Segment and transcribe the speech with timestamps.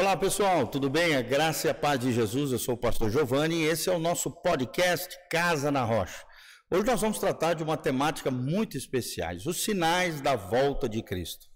[0.00, 1.14] Olá pessoal, tudo bem?
[1.14, 3.92] A graça e a paz de Jesus, eu sou o pastor Giovanni e esse é
[3.92, 6.24] o nosso podcast Casa na Rocha.
[6.70, 11.48] Hoje nós vamos tratar de uma temática muito especial, os sinais da volta de Cristo.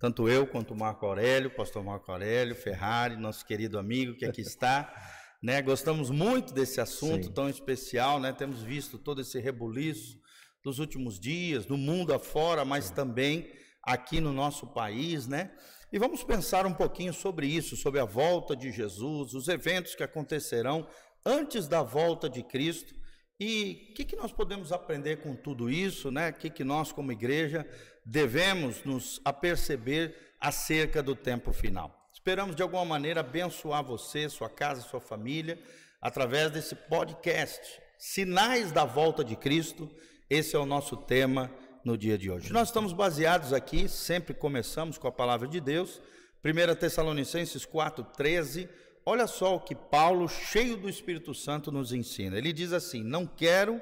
[0.00, 4.40] Tanto eu quanto o Marco Aurélio, pastor Marco Aurélio, Ferrari, nosso querido amigo que aqui
[4.40, 4.92] está,
[5.40, 5.62] né?
[5.62, 7.32] Gostamos muito desse assunto Sim.
[7.32, 8.32] tão especial, né?
[8.32, 10.18] Temos visto todo esse rebuliço
[10.64, 13.48] dos últimos dias, no mundo afora, mas também
[13.80, 15.52] aqui no nosso país, né?
[15.92, 20.02] E vamos pensar um pouquinho sobre isso, sobre a volta de Jesus, os eventos que
[20.02, 20.88] acontecerão
[21.22, 22.94] antes da volta de Cristo
[23.38, 26.30] e o que, que, nós podemos aprender com tudo isso, né?
[26.30, 27.68] O que, que nós, como igreja,
[28.06, 32.08] devemos nos aperceber acerca do tempo final.
[32.14, 35.62] Esperamos de alguma maneira abençoar você, sua casa, sua família,
[36.00, 37.60] através desse podcast.
[37.98, 39.90] Sinais da volta de Cristo,
[40.30, 41.50] esse é o nosso tema
[41.84, 42.52] no dia de hoje.
[42.52, 46.00] Nós estamos baseados aqui, sempre começamos com a palavra de Deus,
[46.44, 48.68] 1 Tessalonicenses 4,13.
[49.04, 52.38] Olha só o que Paulo, cheio do Espírito Santo, nos ensina.
[52.38, 53.80] Ele diz assim: Não quero,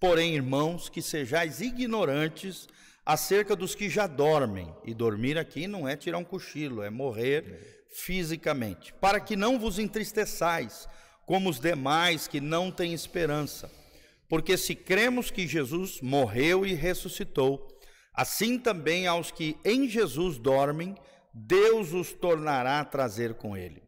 [0.00, 2.68] porém, irmãos, que sejais ignorantes
[3.04, 4.74] acerca dos que já dormem.
[4.84, 8.92] E dormir aqui não é tirar um cochilo, é morrer fisicamente.
[8.94, 10.88] Para que não vos entristeçais,
[11.26, 13.70] como os demais que não têm esperança.
[14.34, 17.68] Porque se cremos que Jesus morreu e ressuscitou,
[18.12, 20.96] assim também aos que em Jesus dormem,
[21.32, 23.80] Deus os tornará a trazer com ele.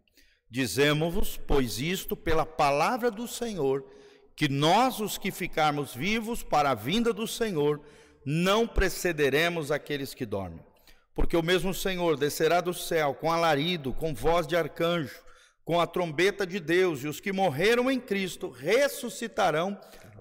[0.49, 3.84] Dizemos-vos, pois isto pela palavra do Senhor,
[4.37, 7.81] que nós, os que ficarmos vivos para a vinda do Senhor,
[8.25, 10.65] não precederemos aqueles que dormem.
[11.13, 15.27] Porque o mesmo Senhor descerá do céu com alarido, com voz de arcanjo,
[15.65, 19.77] com a trombeta de Deus, e os que morreram em Cristo ressuscitarão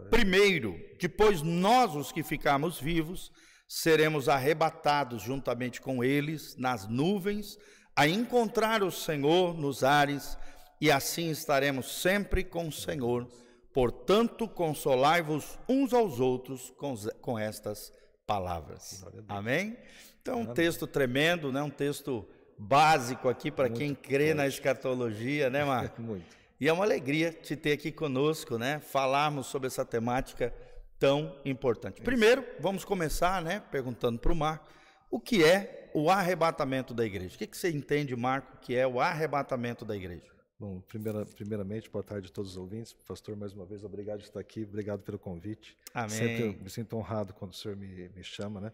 [0.09, 3.31] Primeiro, depois nós, os que ficarmos vivos,
[3.67, 7.57] seremos arrebatados juntamente com eles nas nuvens,
[7.95, 10.37] a encontrar o Senhor nos ares,
[10.79, 13.27] e assim estaremos sempre com o Senhor.
[13.73, 17.91] Portanto, consolai-vos uns aos outros com, com estas
[18.25, 19.05] palavras.
[19.27, 19.77] Amém?
[20.21, 21.61] Então, um texto tremendo, né?
[21.61, 22.27] um texto
[22.57, 24.33] básico aqui para quem crê forte.
[24.33, 26.01] na escatologia, né, Marco?
[26.01, 26.44] Muito.
[26.59, 28.79] E é uma alegria te ter aqui conosco, né?
[28.79, 30.53] Falarmos sobre essa temática
[30.97, 32.01] tão importante.
[32.01, 33.61] Primeiro, vamos começar, né?
[33.71, 34.65] Perguntando para o Marco
[35.11, 37.35] o que é o arrebatamento da igreja.
[37.35, 40.34] O que, que você entende, Marco, que é o arrebatamento da igreja?
[40.57, 42.93] Bom, primeira, primeiramente, boa tarde a todos os ouvintes.
[42.93, 45.77] Pastor, mais uma vez, obrigado por estar aqui, obrigado pelo convite.
[45.93, 46.09] Amém.
[46.09, 48.71] Sempre me sinto honrado quando o senhor me, me chama, né?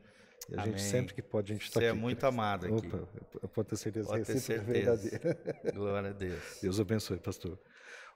[0.49, 0.77] E a Amém.
[0.77, 1.97] gente, sempre que pode, a gente está Você aqui.
[1.97, 2.87] é muito amado aqui.
[2.87, 3.07] Opa,
[3.41, 4.71] eu posso ter certeza Pode que ter é certeza.
[4.71, 5.37] verdadeira.
[5.73, 6.43] Glória a Deus.
[6.61, 7.59] Deus abençoe, pastor.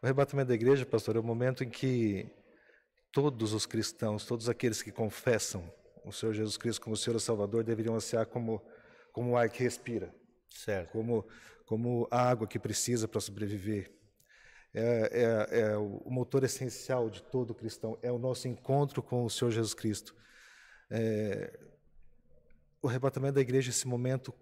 [0.02, 2.30] O arrebatamento da igreja, pastor, é o momento em que
[3.12, 5.72] todos os cristãos, todos aqueles que confessam
[6.04, 8.64] o Senhor Jesus Cristo como Senhor e Salvador, deveriam ansiar como,
[9.12, 10.14] como o ar que respira,
[10.50, 10.92] Certo.
[10.92, 11.26] como,
[11.66, 13.92] como a água que precisa para sobreviver.
[14.74, 19.30] É, é, é o motor essencial de todo cristão, é o nosso encontro com o
[19.30, 20.14] Senhor Jesus Cristo.
[20.90, 21.58] É,
[22.82, 24.34] o arrebatamento da igreja é esse momento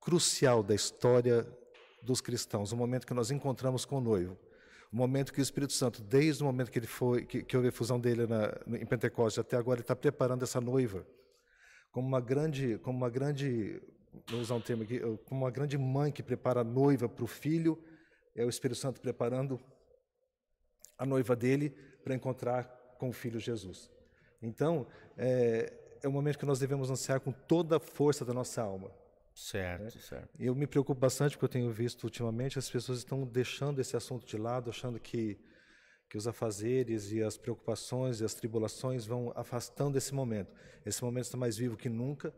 [0.00, 1.46] crucial da história
[2.02, 4.38] dos cristãos, o momento que nós encontramos com o noivo,
[4.92, 7.68] o momento que o Espírito Santo, desde o momento que ele foi, que, que houve
[7.68, 11.06] a fusão dele na, em Pentecostes até agora, ele está preparando essa noiva
[11.94, 13.80] como uma grande, como uma grande,
[14.28, 17.26] vou usar um termo aqui, como uma grande mãe que prepara a noiva para o
[17.26, 17.82] filho,
[18.34, 19.60] é o Espírito Santo preparando
[20.98, 21.70] a noiva dele
[22.02, 22.64] para encontrar
[22.98, 23.90] com o filho Jesus.
[24.42, 25.72] Então, é,
[26.02, 28.90] é o momento que nós devemos ansiar com toda a força da nossa alma.
[29.34, 30.28] Certo, certo.
[30.38, 34.24] Eu me preocupo bastante porque eu tenho visto ultimamente as pessoas estão deixando esse assunto
[34.24, 35.38] de lado, achando que
[36.14, 40.52] que os afazeres e as preocupações e as tribulações vão afastando esse momento.
[40.86, 42.32] Esse momento está mais vivo que nunca.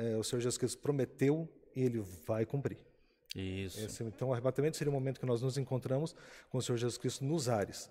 [0.00, 2.78] É, o Senhor Jesus Cristo prometeu e ele vai cumprir.
[3.36, 3.84] Isso.
[3.84, 6.16] Esse, então, o arrebatamento seria o momento que nós nos encontramos
[6.48, 7.90] com o Senhor Jesus Cristo nos ares.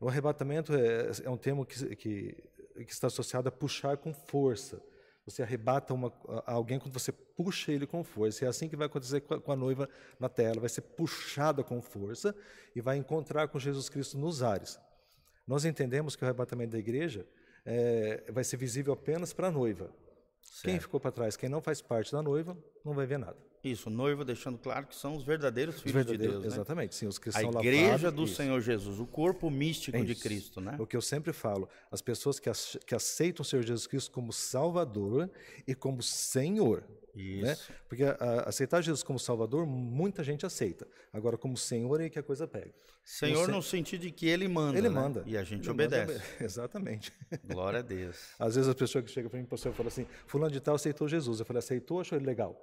[0.00, 2.36] O arrebatamento é, é um termo que, que,
[2.84, 4.82] que está associado a puxar com força.
[5.24, 6.12] Você arrebata uma,
[6.44, 8.44] alguém quando você puxa ele com força.
[8.44, 9.88] É assim que vai acontecer com a, com a noiva
[10.18, 10.50] na terra.
[10.50, 12.34] Ela vai ser puxada com força
[12.74, 14.78] e vai encontrar com Jesus Cristo nos ares.
[15.46, 17.24] Nós entendemos que o arrebatamento da igreja
[17.64, 19.90] é, vai ser visível apenas para a noiva.
[20.62, 20.82] Quem Certo.
[20.82, 23.36] ficou para trás, quem não faz parte da noiva, não vai ver nada.
[23.72, 26.56] Isso, o noivo deixando claro que são os verdadeiros Os filhos de verdadeiros- Deus, né?
[26.56, 28.34] Exatamente, sim, os que A são igreja lavados, do isso.
[28.36, 30.22] Senhor Jesus, o corpo místico de Isso.
[30.22, 30.76] Cristo, né?
[30.78, 32.50] O que eu sempre falo, as pessoas que,
[32.86, 35.30] que aceitam o Senhor Jesus Cristo como Salvador
[35.66, 36.84] e como Senhor.
[37.14, 37.52] Né?
[37.52, 37.72] Isso.
[37.88, 40.86] Porque a- aceitar Jesus como Salvador, muita gente aceita.
[41.12, 42.72] Agora, como Senhor, é que a coisa pega.
[43.04, 44.94] Senhor Você- no sentido de que ele manda, Ele né?
[44.94, 45.22] manda.
[45.26, 46.12] E a gente Ele manda obedece.
[46.36, 47.12] obe- Exatamente.
[47.44, 48.16] Glória a Deus.
[48.38, 51.08] Às vezes as pessoas que chegam para mim, pastor, falam assim, fulano de tal aceitou
[51.08, 51.40] Jesus.
[51.40, 52.54] Eu falei, aceitou, achou ele legal?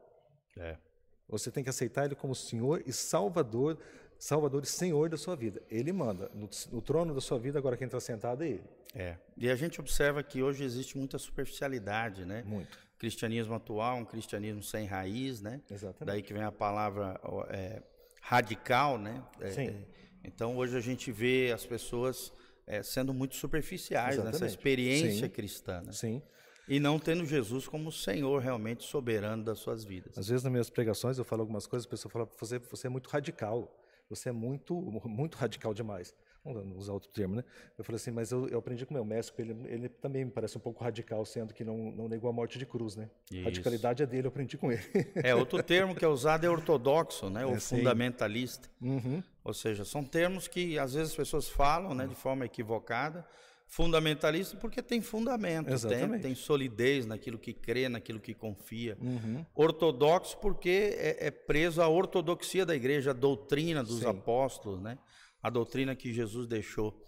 [0.57, 0.77] É.
[1.27, 3.77] Você tem que aceitar ele como Senhor e Salvador,
[4.17, 5.61] Salvador e Senhor da sua vida.
[5.69, 6.29] Ele manda.
[6.33, 8.63] No, no trono da sua vida, agora quem está sentado é ele.
[8.93, 9.17] É.
[9.35, 12.43] E a gente observa que hoje existe muita superficialidade, né?
[12.45, 12.77] Muito.
[12.97, 15.61] Cristianismo atual, um cristianismo sem raiz, né?
[15.69, 16.05] Exatamente.
[16.05, 17.19] Daí que vem a palavra
[17.49, 17.81] é,
[18.21, 19.21] radical, né?
[19.41, 19.67] É, Sim.
[19.67, 19.75] é,
[20.23, 22.31] então hoje a gente vê as pessoas
[22.65, 24.49] é, sendo muito superficiais nessa Exatamente.
[24.49, 25.29] experiência Sim.
[25.29, 25.91] cristã, né?
[25.91, 26.21] Sim.
[26.67, 30.17] E não tendo Jesus como Senhor realmente soberano das suas vidas.
[30.17, 32.89] Às vezes nas minhas pregações eu falo algumas coisas, a pessoa fala, você, você é
[32.89, 33.71] muito radical,
[34.09, 34.73] você é muito,
[35.05, 36.13] muito radical demais.
[36.43, 37.43] Vamos usar outro termo, né?
[37.75, 40.55] Eu falei assim, mas eu, eu aprendi com meu mestre, ele, ele também me parece
[40.55, 43.09] um pouco radical, sendo que não, não negou a morte de cruz, né?
[43.31, 43.43] Isso.
[43.43, 44.83] Radicalidade é dele, eu aprendi com ele.
[45.15, 47.43] É, outro termo que é usado é ortodoxo, né?
[47.47, 47.77] Ou É, sim.
[47.77, 48.69] fundamentalista.
[48.79, 49.23] Uhum.
[49.43, 53.25] Ou seja, são termos que às vezes as pessoas falam né, de forma equivocada.
[53.67, 56.21] Fundamentalista porque tem fundamento, tem, Exatamente.
[56.21, 58.97] tem solidez naquilo que crê, naquilo que confia.
[59.01, 59.45] Uhum.
[59.53, 64.07] Ortodoxo porque é, é preso à ortodoxia da igreja, a doutrina dos Sim.
[64.07, 64.97] apóstolos, né?
[65.45, 66.99] a doutrina que Jesus deixou.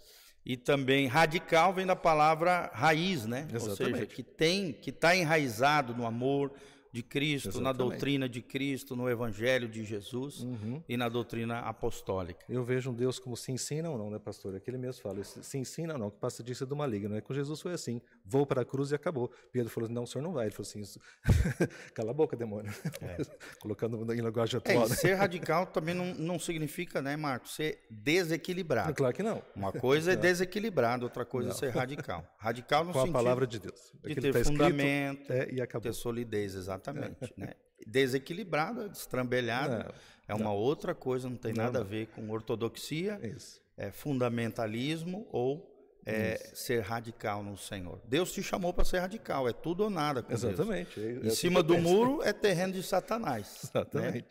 [0.46, 3.48] E também radical vem da palavra raiz, né?
[3.52, 4.14] Ou seja, Exatamente.
[4.14, 6.52] que tem, que está enraizado no amor
[6.92, 7.76] de Cristo, na Exatamente.
[7.78, 10.82] doutrina de Cristo, no evangelho de Jesus Uhum.
[10.88, 12.44] e na doutrina apostólica.
[12.48, 14.54] Eu vejo um Deus como se ensina ou não, né, pastor?
[14.54, 17.10] É que ele mesmo fala, se ensina ou não, que passa disso é do maligno.
[17.14, 17.20] Né?
[17.20, 19.30] Com Jesus foi assim, vou para a cruz e acabou.
[19.52, 20.46] Pedro falou, não, o senhor não vai.
[20.46, 21.00] Ele falou assim, "Isso-
[21.94, 22.72] cala a boca, demônio.
[23.60, 24.86] Colocando em linguagem É, atual.
[24.86, 24.96] e né?
[24.96, 28.94] ser radical também não, não significa, né, Marcos, ser desequilibrado.
[28.94, 29.42] Claro que não.
[29.54, 32.24] Uma coisa é desequilibrado, outra coisa é ser radical.
[32.38, 33.92] Radical no Com a sentido palavra de Deus.
[34.02, 35.82] de ter tá escrito, fundamento, é, e acabou.
[35.82, 36.77] ter solidez, exatamente.
[37.36, 37.54] Né?
[37.86, 39.92] Desequilibrado, destrambelhado, Não,
[40.28, 41.86] é uma outra coisa, não tem Não, nada não.
[41.86, 43.60] a ver com ortodoxia, Isso.
[43.76, 48.00] é fundamentalismo ou é, ser radical no Senhor.
[48.06, 50.42] Deus te chamou para ser radical, é tudo ou nada com Deus.
[50.42, 50.98] Exatamente.
[51.00, 53.70] é- é Em cima do muro é terreno de Satanás.
[53.94, 54.24] né?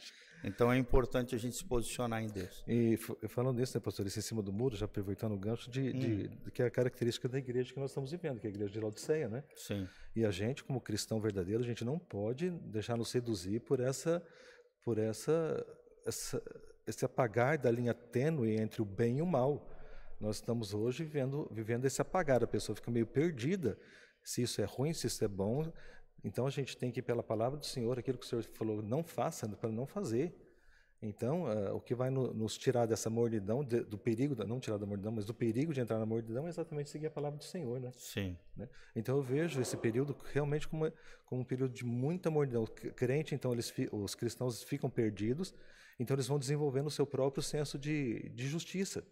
[0.44, 2.64] Então é importante a gente se posicionar em Deus.
[2.68, 5.92] E falando nisso, né, pastor, isso em cima do muro, já aproveitando o gancho de,
[5.94, 6.38] de- Hum.
[6.46, 8.72] de que é a característica da igreja que nós estamos vivendo, que é a igreja
[8.72, 9.44] de Laodiceia, né?
[9.56, 9.88] Sim.
[10.16, 14.24] E a gente, como cristão verdadeiro, a gente não pode deixar nos seduzir por essa,
[14.84, 15.66] por essa,
[16.06, 16.42] essa,
[16.86, 19.70] esse apagar da linha tênue entre o bem e o mal.
[20.20, 23.78] Nós estamos hoje vivendo, vivendo esse apagar, a pessoa fica meio perdida,
[24.24, 25.72] se isso é ruim, se isso é bom.
[26.24, 29.04] Então a gente tem que, pela palavra do Senhor, aquilo que o Senhor falou, não
[29.04, 30.36] faça, para não fazer.
[31.00, 34.78] Então, uh, o que vai no, nos tirar dessa mordidão, de, do perigo, não tirar
[34.78, 37.44] da mordidão, mas do perigo de entrar na mordidão é exatamente seguir a palavra do
[37.44, 37.92] Senhor, né?
[37.96, 38.36] Sim.
[38.56, 38.68] Né?
[38.96, 40.92] Então, eu vejo esse período realmente como,
[41.26, 42.64] como um período de muita mordidão.
[42.64, 45.54] O crente, então, eles, os cristãos ficam perdidos,
[46.00, 49.06] então eles vão desenvolvendo o seu próprio senso de, de justiça.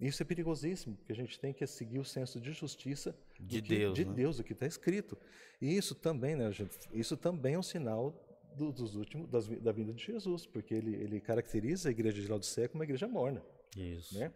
[0.00, 3.68] Isso é perigosíssimo, porque a gente tem que seguir o senso de justiça de que,
[3.68, 4.12] Deus, de né?
[4.12, 5.16] Deus, o que está escrito.
[5.60, 8.12] E isso também, né, gente, isso também é um sinal
[8.56, 12.28] do, dos últimos das, da vinda de Jesus, porque ele, ele caracteriza a igreja de
[12.28, 13.42] Laodiceia como uma igreja morna.
[13.76, 14.18] Isso.
[14.18, 14.32] Né?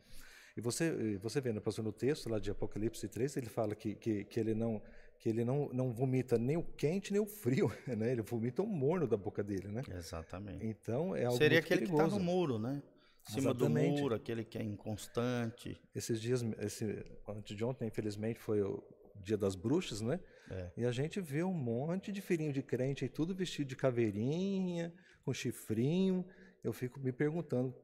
[0.56, 3.94] E você você vê, né, pastor, no texto lá de Apocalipse 3, ele fala que,
[3.94, 4.82] que, que ele não
[5.18, 8.12] que ele não, não vomita nem o quente nem o frio, né?
[8.12, 9.82] Ele vomita o morno da boca dele, né?
[9.90, 10.64] Exatamente.
[10.64, 12.16] Então é algo Seria aquele que perigoso.
[12.16, 12.80] está no muro, né?
[13.28, 13.94] Cima Exatamente.
[13.96, 15.78] do muro, aquele que é inconstante.
[15.94, 18.82] Esses dias, esse, antes de ontem, infelizmente, foi o
[19.22, 20.18] dia das bruxas, né?
[20.50, 20.70] É.
[20.78, 24.92] E a gente vê um monte de filhinho de crente aí, tudo vestido de caveirinha,
[25.24, 26.24] com chifrinho.
[26.64, 27.74] Eu fico me perguntando,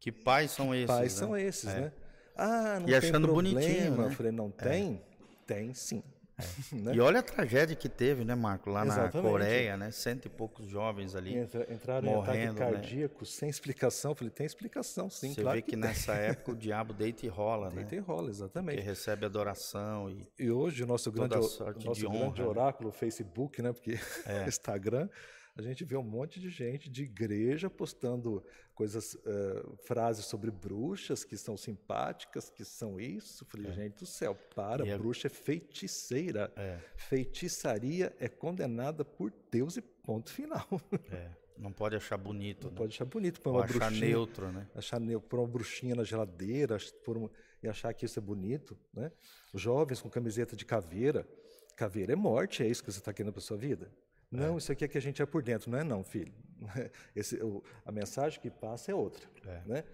[0.00, 0.86] Que pais são esses?
[0.88, 1.18] pais né?
[1.18, 1.80] são esses, É.
[1.82, 1.92] né?
[2.34, 3.60] Ah, não E tem achando problema.
[3.60, 4.06] bonitinho, né?
[4.06, 5.00] Eu falei, não tem?
[5.46, 6.02] Tem sim.
[6.72, 6.94] Né?
[6.94, 8.70] E olha a tragédia que teve, né, Marco?
[8.70, 9.16] Lá Exatamente.
[9.16, 9.90] na Coreia, né?
[9.90, 11.36] Cento e poucos jovens ali.
[11.36, 12.50] Entra- Entraram morrendo, em né?
[12.66, 14.12] ataque cardíaco sem explicação.
[14.12, 15.80] Eu falei, tem explicação sim, Você claro vê que, tem.
[15.80, 17.76] nessa época o diabo deita e rola, né?
[17.76, 18.80] Deita e rola, Que exatamente.
[18.82, 22.44] recebe adoração e E hoje o nosso grande, nosso de grande honra, né?
[22.48, 23.72] oráculo, o Facebook, né?
[23.72, 24.44] Porque É.
[24.48, 25.08] Instagram,
[25.54, 28.42] a gente vê um monte de gente de igreja postando
[28.74, 33.44] coisas, eh, frases sobre bruxas que são simpáticas, que são isso.
[33.44, 34.94] Eu Falei, gente do céu, para, É.
[34.94, 36.50] E bruxa é feiticeira.
[36.56, 36.78] É.
[36.96, 40.66] Feitiçaria é condenada por Deus e ponto final.
[41.10, 42.74] é, não pode achar bonito, né?
[42.76, 44.66] Pode achar bonito, põe Ou uma achar bruxinha, neutro, né?
[44.74, 47.28] achar neu- pôr uma bruxinha na geladeira pôr um-
[47.62, 49.12] e achar que isso é bonito, né?
[49.54, 51.28] Jovens com camiseta de caveira,
[51.76, 53.92] caveira é morte, é isso que você está querendo para sua vida?
[54.32, 56.32] Não, isso aqui é que a gente é por dentro, não é não, filho.
[57.14, 59.28] Esse, o- a mensagem que passa é outra,
[59.66, 59.84] né?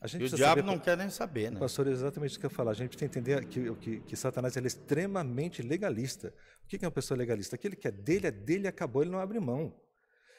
[0.00, 1.58] A gente E o diabo saber não quer nem saber, né?
[1.60, 2.70] Pastor, é exatamente isso que eu ia falar.
[2.70, 6.32] A gente precisa entender que, que, que Satanás é extremamente legalista.
[6.64, 7.54] O que é uma pessoa legalista?
[7.54, 9.74] Aquele que é dele, é dele acabou, ele não abre mão.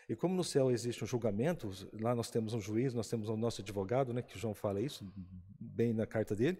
[0.09, 3.37] E como no céu existe um julgamento, lá nós temos um juiz, nós temos o
[3.37, 5.09] nosso advogado, né, que João fala isso,
[5.59, 6.59] bem na carta dele,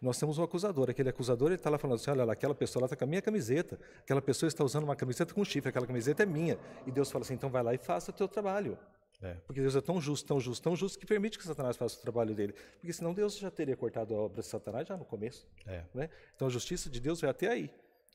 [0.00, 0.88] nós temos um acusador.
[0.88, 3.78] Aquele acusador está lá falando assim: olha lá, aquela pessoa está com a minha camiseta,
[4.00, 6.58] aquela pessoa está usando uma camiseta com chifre, aquela camiseta é minha.
[6.86, 8.78] E Deus fala assim: então vai lá e faça o teu trabalho.
[9.22, 9.34] É.
[9.46, 12.00] Porque Deus é tão justo, tão justo, tão justo que permite que Satanás faça o
[12.00, 12.54] trabalho dele.
[12.80, 15.46] Porque senão Deus já teria cortado a obra de Satanás já no começo.
[15.66, 15.84] É.
[15.92, 16.08] Né?
[16.34, 17.70] Então a justiça de Deus vai até aí.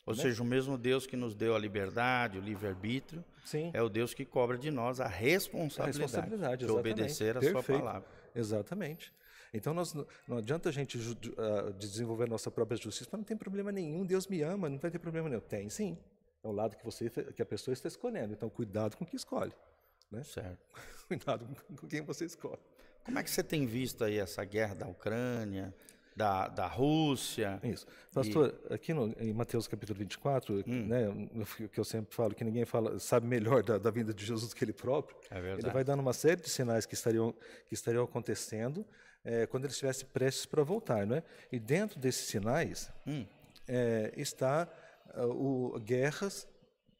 [0.05, 3.25] Ou seja, o mesmo Deus que nos deu a liberdade, o livre-arbítrio,
[3.73, 7.65] é o Deus que cobra de nós a A responsabilidade, responsabilidade, de obedecer a Perfeito.
[7.65, 8.07] sua palavra.
[8.35, 9.11] Exatamente.
[9.57, 11.00] Então nós, não- adianta a gente
[11.38, 14.91] ah, desenvolver nossa própria justiça, mas não tem problema nenhum, Deus me ama, não vai
[14.91, 15.41] ter problema nenhum.
[15.41, 15.97] Tem sim.
[16.43, 18.33] É o lado que você que a pessoa está escolhendo.
[18.33, 19.53] Então cuidado com o que escolhe.
[20.12, 20.24] Né?
[20.24, 20.59] Certo.
[21.07, 21.47] Cuidado
[21.77, 22.59] com- quem você escolhe.
[23.03, 25.74] Como é que você tem visto aí essa guerra da Ucrânia,
[26.15, 27.59] da, da Rússia?
[27.63, 27.85] Isso.
[28.13, 30.85] Pastor, aqui no, em Mateus capítulo 24, Hum.
[30.88, 31.05] né,
[31.71, 34.55] que eu sempre falo, que ninguém fala, sabe melhor da, da vinda de Jesus do
[34.55, 37.33] que ele próprio, É ele vai dando uma série de sinais que estariam,
[37.67, 38.85] que estariam acontecendo
[39.25, 41.05] eh, quando ele estivesse prestes para voltar.
[41.05, 41.24] Né?
[41.51, 43.25] E dentro desses sinais Hum.
[43.67, 44.67] eh, está
[45.13, 46.48] ah, o, guerras,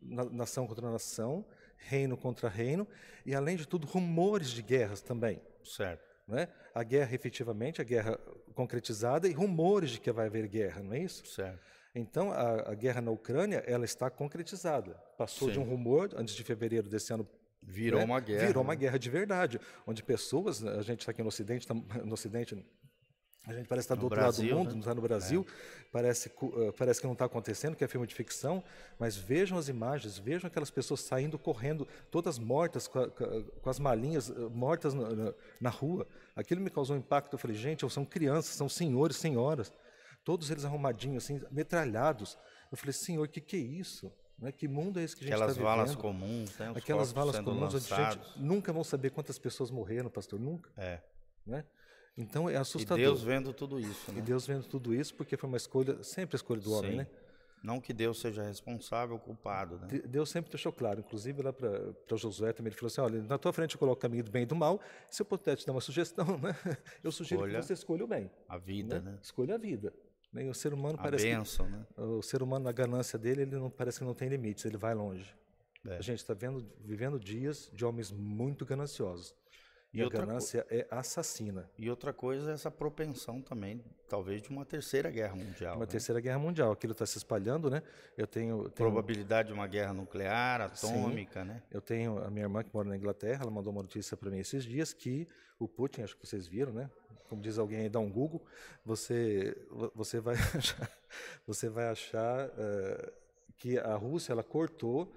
[0.02, 1.46] na- nação contra nação,
[1.78, 2.88] reino contra reino,
[3.26, 6.04] e além de tudo, rumores de guerras também Certo.
[6.28, 6.48] né?
[6.74, 8.18] A guerra, efetivamente, a guerra
[8.56, 11.26] concretizada e rumores de que vai haver guerra, não é isso?
[11.28, 11.60] Certo.
[11.94, 14.96] Então, a, a guerra na Ucrânia, ela está concretizada.
[15.18, 15.62] Passou de Sim.
[15.62, 17.26] um rumor, antes de fevereiro desse ano,
[17.68, 18.06] Virou né?
[18.06, 18.48] uma guerra.
[18.48, 18.80] Virou uma né?
[18.80, 21.74] guerra de verdade, onde pessoas, a gente está aqui no Ocidente, tá-
[22.06, 22.56] no Ocidente,
[23.48, 24.74] a gente parece estar do No outro lado Brasil, do mundo, né?
[24.74, 25.46] não está no Brasil,
[25.92, 28.64] parece, cu- eh, parece que não está acontecendo, que é filme de ficção,
[29.00, 33.78] mas vejam as imagens, vejam aquelas pessoas saindo correndo, todas mortas, com, a- com as
[33.80, 36.08] malinhas eh, mortas na, na- na rua.
[36.36, 37.34] Aquilo me causou um impacto.
[37.34, 39.72] Eu falei, gente, são crianças, são senhores, senhoras,
[40.24, 42.36] todos eles arrumadinhos, assim, metralhados.
[42.72, 44.12] Eu falei, senhor, o que, que é isso?
[44.38, 44.52] Né?
[44.52, 45.76] Que mundo é esse que a gente está Aquelas vivendo?
[45.76, 46.72] valas comuns, né?
[46.72, 50.70] Os Aquelas valas comuns, onde a gente nunca vão saber quantas pessoas morreram, pastor, nunca.
[50.78, 51.00] É.
[51.46, 51.64] Né?
[52.18, 52.98] Então é E assustador.
[52.98, 54.22] Deus vendo tudo isso, E né?
[54.22, 56.98] Deus vendo tudo isso, porque foi uma escolha, sempre a escolha do homem, Sim.
[56.98, 57.08] né?
[57.64, 59.88] Não que Deus seja responsável, culpado, né?
[59.88, 63.40] De- Deus sempre deixou claro, inclusive lá para Josué também, ele falou assim, olha, na
[63.40, 65.66] tua frente eu coloco o caminho do bem e do mal, se eu puder te
[65.66, 66.56] dar uma sugestão, né?
[67.04, 68.30] eu sugiro Escolha que você escolha o bem.
[68.48, 69.12] A vida, né?
[69.14, 69.18] né?
[69.22, 69.92] Escolha a vida.
[70.36, 70.44] Né?
[70.44, 71.86] E o ser humano A parece que, bênção, né?
[71.98, 74.94] o ser humano na ganância dele, ele não parece que não tem limites, ele vai
[74.94, 75.34] longe.
[75.88, 75.98] É.
[75.98, 79.34] A gente está vendo, vivendo dias de homens muito gananciosos.
[79.94, 81.72] E, a ganância é assassina.
[81.78, 85.76] E outra coisa é essa propensão também, talvez, de uma terceira guerra mundial.
[85.76, 85.86] Uma né?
[85.86, 86.74] terceira guerra mundial.
[86.74, 87.82] Aquilo está se espalhando, né?
[88.18, 88.72] Eu tenho, tenho...
[88.72, 91.48] Probabilidade de uma guerra nuclear, atômica, Sim.
[91.48, 91.64] né?
[91.72, 94.40] Eu tenho a minha irmã que mora na Inglaterra, ela mandou uma notícia para mim
[94.40, 96.90] esses dias que o Putin, acho que vocês viram, né?
[97.30, 98.44] Como diz alguém aí, dá um Google,
[98.86, 99.56] você,
[99.94, 100.92] você vai achar,
[101.46, 103.12] você vai achar uh,
[103.58, 105.14] que a Rússia ela cortou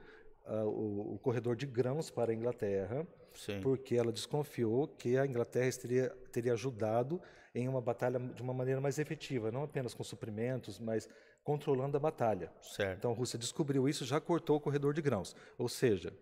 [0.46, 3.06] uh, o, o corredor de grãos para a Inglaterra
[3.38, 3.60] Sim.
[3.60, 7.20] porque ela desconfiou que a Inglaterra teria, teria ajudado
[7.54, 11.08] em uma batalha de uma maneira mais efetiva, não apenas com suprimentos, mas
[11.44, 12.52] controlando a batalha.
[12.60, 12.98] Certo.
[12.98, 16.12] Então a Rússia descobriu isso, já cortou o corredor de grãos, ou seja,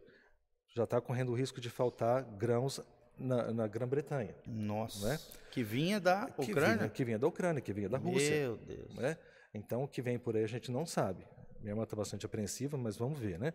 [0.75, 2.81] já está correndo o risco de faltar grãos
[3.19, 4.35] na, na Grã-Bretanha.
[4.47, 5.09] Nossa.
[5.09, 5.21] Né?
[5.51, 6.77] Que vinha da que Ucrânia?
[6.77, 8.41] Vinha, que vinha da Ucrânia, que vinha da Rússia.
[8.41, 8.95] Meu Deus.
[8.95, 9.17] Né?
[9.55, 11.27] Então o que vem por aí a gente não sabe.
[11.61, 13.53] Minha irmã está bastante apreensiva, mas vamos ver, né?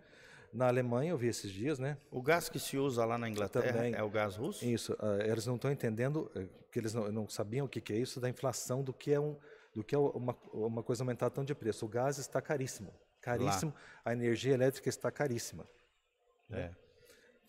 [0.53, 1.98] Na Alemanha, eu vi esses dias, né?
[2.12, 3.94] O gás que se usa lá na Inglaterra Também.
[3.94, 4.65] é o gás russo?
[4.65, 7.94] Isso, uh, eles não estão entendendo, uh, que eles não, não, sabiam o que, que,
[7.94, 9.38] é isso da inflação, do que é, um,
[9.74, 11.86] do que é uma, uma coisa aumentar tão de preço.
[11.86, 14.12] O gás está caríssimo, caríssimo, lá.
[14.12, 15.65] a energia elétrica está caríssima.
[16.50, 16.72] É.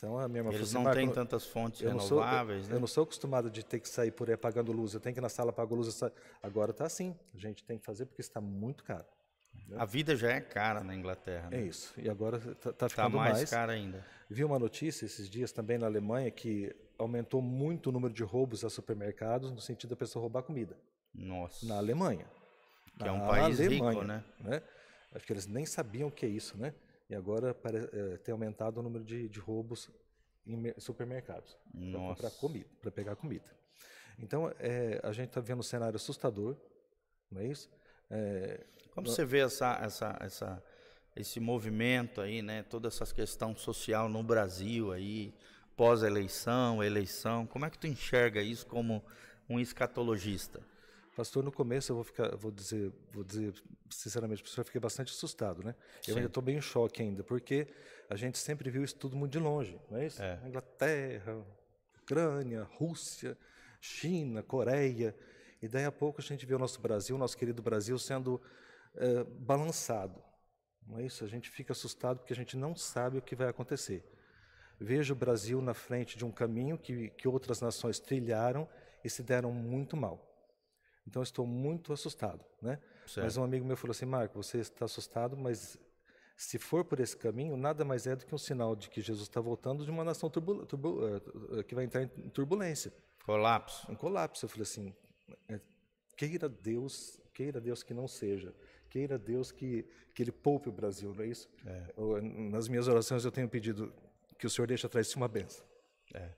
[0.03, 2.77] Então a minha irmã Eles falou não assim, têm tantas fontes eu renováveis, sou, né?
[2.77, 5.21] Eu não sou acostumado de ter que sair por aí apagando luz, eu tenho que
[5.21, 6.01] ir na sala apagar luz.
[6.43, 9.07] Agora está assim, a gente tem que fazer porque está muito caro.
[9.77, 11.49] A vida já é cara na Inglaterra.
[11.51, 11.59] Né?
[11.59, 11.95] É isso.
[11.97, 13.51] E agora está tá Tá ficando mais, mais.
[13.51, 14.05] cara ainda.
[14.29, 18.65] Vi uma notícia esses dias também na Alemanha que aumentou muito o número de roubos
[18.65, 20.77] a supermercados no sentido da pessoa roubar comida.
[21.15, 21.65] Nossa.
[21.65, 22.27] Na Alemanha.
[22.99, 24.25] Que é um Na país Alemanha, rico, né?
[24.41, 24.63] né?
[25.15, 26.75] Acho que eles nem sabiam o que é isso, né?
[27.13, 27.55] E agora
[27.93, 29.91] é, tem aumentado o número de, de roubos
[30.47, 31.59] em me- supermercados
[32.17, 33.45] para comida, para pegar comida.
[34.19, 36.57] Então é, a gente está vendo um cenário assustador,
[37.31, 37.69] não é isso?
[38.11, 38.65] É,
[38.95, 40.65] Como você vê essa, essa, essa,
[41.15, 42.63] esse movimento aí, né?
[42.63, 45.35] Toda essa questão social no Brasil aí,
[45.77, 47.47] pós-eleição, eleição.
[47.47, 49.05] Como é que tu enxerga isso como
[49.51, 50.63] um escatologista?
[51.15, 53.55] Pastor, no começo eu vou ficar, vou dizer, vou dizer
[53.91, 55.75] sinceramente, professor, eu fiquei bastante assustado, né?
[55.99, 56.21] Eu Sim.
[56.21, 57.69] ainda estou bem em choque ainda, porque
[58.09, 60.23] a gente sempre viu isso tudo muito de longe, não é isso?
[60.23, 60.41] É.
[60.47, 61.45] Inglaterra,
[62.03, 63.37] Ucrânia, Rússia,
[63.79, 65.15] China, Coreia,
[65.61, 68.41] e daí a pouco a gente vê o nosso Brasil, o nosso querido Brasil, sendo
[68.95, 70.23] eh, balançado,
[70.87, 71.25] não é isso?
[71.25, 74.05] A gente fica assustado porque a gente não sabe o que vai acontecer.
[74.81, 78.69] Vejo o Brasil na frente de um caminho que, que outras nações trilharam
[79.05, 80.32] e se deram muito mal.
[81.07, 82.79] Então estou muito assustado, né?
[83.07, 83.25] Certo.
[83.25, 85.79] Mas um amigo meu falou assim, Marco, você está assustado, mas
[86.37, 89.29] se for por esse caminho, nada mais é do que um sinal de que Jesus
[89.29, 92.93] está voltando de uma nação turbu- turbu- eh, eh, que vai entrar em turbulência,
[93.25, 93.91] Colapso.
[93.91, 94.45] um colapso.
[94.45, 94.95] Eu falei assim,
[95.49, 95.61] eh,
[96.17, 98.55] queira Deus, queira Deus que não seja,
[98.89, 101.49] queira Deus que, que Ele poupe o Brasil, não é isso?
[101.97, 103.93] Eu, nas minhas orações eu tenho pedido
[104.39, 105.65] que o Senhor deixe atrás de si uma benção.
[106.15, 106.31] É.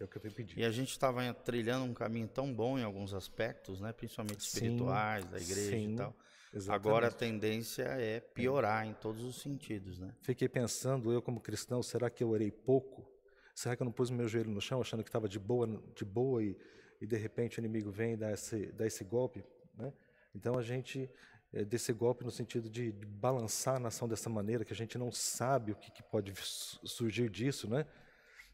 [0.00, 0.60] É o que eu tenho pedido.
[0.60, 3.92] E a gente estava trilhando um caminho tão bom em alguns aspectos, né?
[3.92, 6.14] Principalmente Sim, espirituais, da igreja sim, e tal.
[6.52, 6.88] exatamente.
[6.88, 10.10] Agora a tendência é piorar em todos os sentidos, né?
[10.22, 13.06] Fiquei pensando, eu como cristão, será que eu orei pouco?
[13.54, 16.04] Será que eu não pus meu joelho no chão, achando que estava de boa, de
[16.04, 16.56] boa e,
[17.00, 19.42] e de repente o inimigo vem e dá esse, dá esse golpe?
[19.74, 19.92] Né?
[20.34, 21.08] Então a gente,
[21.54, 24.98] eh, desse golpe no sentido de, de balançar a nação dessa maneira, que a gente
[24.98, 27.86] não sabe o que, que pode su- surgir disso, né?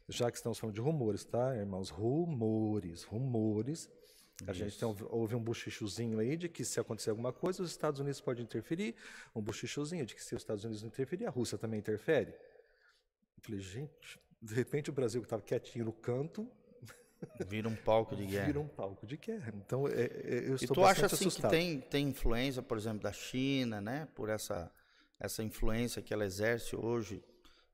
[0.07, 1.89] Já que estamos falando de rumores, tá, irmãos?
[1.89, 3.89] Rumores, rumores.
[4.47, 7.99] A gente tem, houve um bochichozinho aí de que se acontecer alguma coisa, os Estados
[7.99, 8.95] Unidos podem interferir.
[9.33, 12.31] Um bochichozinho de que se os Estados Unidos não interferir, a Rússia também interfere.
[12.31, 16.49] Eu falei, gente, de repente o Brasil que estava quietinho no canto
[17.47, 18.45] Vira um palco de guerra.
[18.45, 19.53] vira um palco de guerra.
[19.55, 21.51] Então, é, é, eu E estou tu acha assim assustado.
[21.51, 24.07] que tem, tem influência, por exemplo, da China, né?
[24.13, 24.71] Por essa,
[25.19, 27.23] essa influência que ela exerce hoje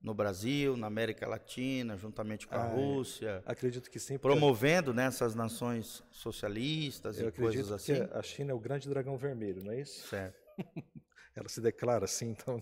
[0.01, 2.75] no Brasil, na América Latina, juntamente com a Ah, é.
[2.75, 7.95] Rússia, Acredito que sim, promovendo né, essas nações socialistas eu e coisas assim.
[7.95, 10.07] que a China é o grande dragão vermelho, não é isso?
[10.07, 10.39] Certo.
[11.35, 12.61] Ela se declara assim, então...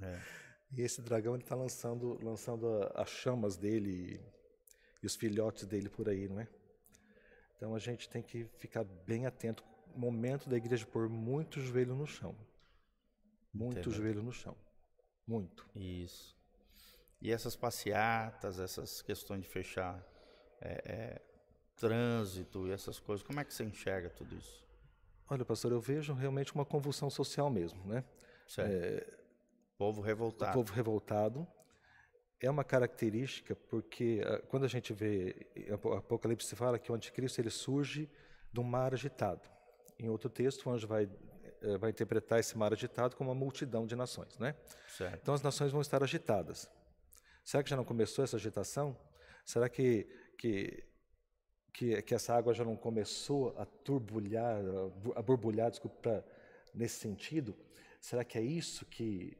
[0.00, 0.18] É.
[0.74, 4.18] E esse dragão está lançando, lançando as chamas dele
[5.02, 6.48] e os filhotes dele por aí, não é?
[7.56, 9.62] Então a gente tem que ficar bem atento.
[9.94, 12.34] Momento da igreja pôr muito joelho no chão.
[13.52, 13.92] Muito Entendo.
[13.94, 14.56] joelho no chão.
[15.26, 15.68] Muito.
[15.76, 16.34] Isso.
[17.22, 20.04] E essas passeatas, essas questões de fechar
[20.60, 21.22] é, é,
[21.76, 24.66] trânsito e essas coisas, como é que você enxerga tudo isso?
[25.30, 28.04] Olha, pastor, eu vejo realmente uma convulsão social mesmo, né?
[28.48, 29.22] Certo.
[29.78, 30.52] Povo O revoltado.
[30.52, 31.46] povo revoltado
[32.40, 36.94] é uma característica porque ah, quando a gente vê Apo- Apocalipse se fala que o
[36.94, 38.10] anticristo ele surge
[38.52, 39.48] de um mar agitado.
[39.96, 41.08] Em outro texto, o anjo vai
[41.62, 44.56] eh, vai interpretar esse mar agitado como uma multidão de nações, né?
[44.88, 45.20] Certo.
[45.22, 46.68] Então as nações vão estar agitadas.
[47.44, 48.96] Será que já não começou essa agitação?
[49.44, 50.06] Será que
[50.38, 50.84] que
[51.72, 54.60] que, que essa água já não começou a turbulhar,
[55.16, 56.24] a borbulhar, desculpa,
[56.74, 57.56] nesse sentido?
[58.00, 59.38] Será que é isso que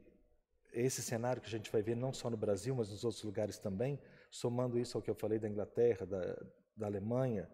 [0.71, 3.59] esse cenário que a gente vai ver não só no Brasil, mas nos outros lugares
[3.59, 3.99] também,
[4.31, 6.35] somando isso ao que eu falei da Inglaterra, da,
[6.75, 7.47] da Alemanha,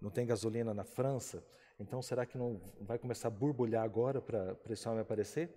[0.00, 1.44] não tem gasolina na França,
[1.80, 5.50] então será que não vai começar a borbulhar agora para esse homem aparecer?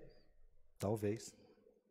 [0.80, 1.36] Talvez.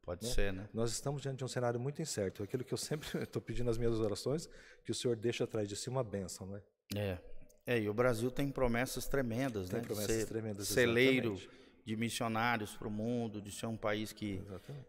[0.02, 0.32] Pode né?
[0.32, 0.68] ser, né?
[0.72, 2.42] Nós estamos diante de um cenário muito incerto.
[2.42, 4.48] Aquilo que eu sempre estou pedindo nas minhas orações,
[4.84, 6.62] que o Senhor deixe atrás de si uma bênção, né?
[6.94, 7.18] É.
[7.66, 9.86] É, e o Brasil tem promessas tremendas, tem né?
[9.86, 11.38] Promessas ser tremendas, celeiro
[11.84, 14.42] de missionários para o mundo, de ser um país que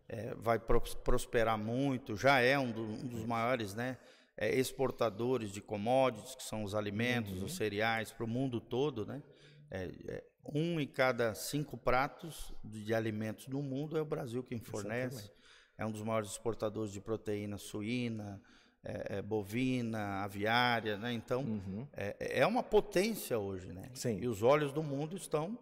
[0.07, 3.97] é, vai prosperar muito, já é um, do, um dos maiores, né?
[4.37, 7.45] É, exportadores de commodities, que são os alimentos, uhum.
[7.45, 9.21] os cereais, para o mundo todo, né?
[9.69, 14.59] É, é, um em cada cinco pratos de, alimentos no mundo é o Brasil quem
[14.59, 15.15] fornece.
[15.15, 15.41] Exatamente.
[15.77, 18.41] É um dos maiores exportadores de proteína suína,
[18.83, 21.13] é, é, bovina, aviária, né?
[21.13, 21.87] Então uhum.
[21.93, 23.89] é, é, uma potência hoje, né?
[23.93, 24.19] Sim.
[24.19, 25.57] E os olhos do mundo estão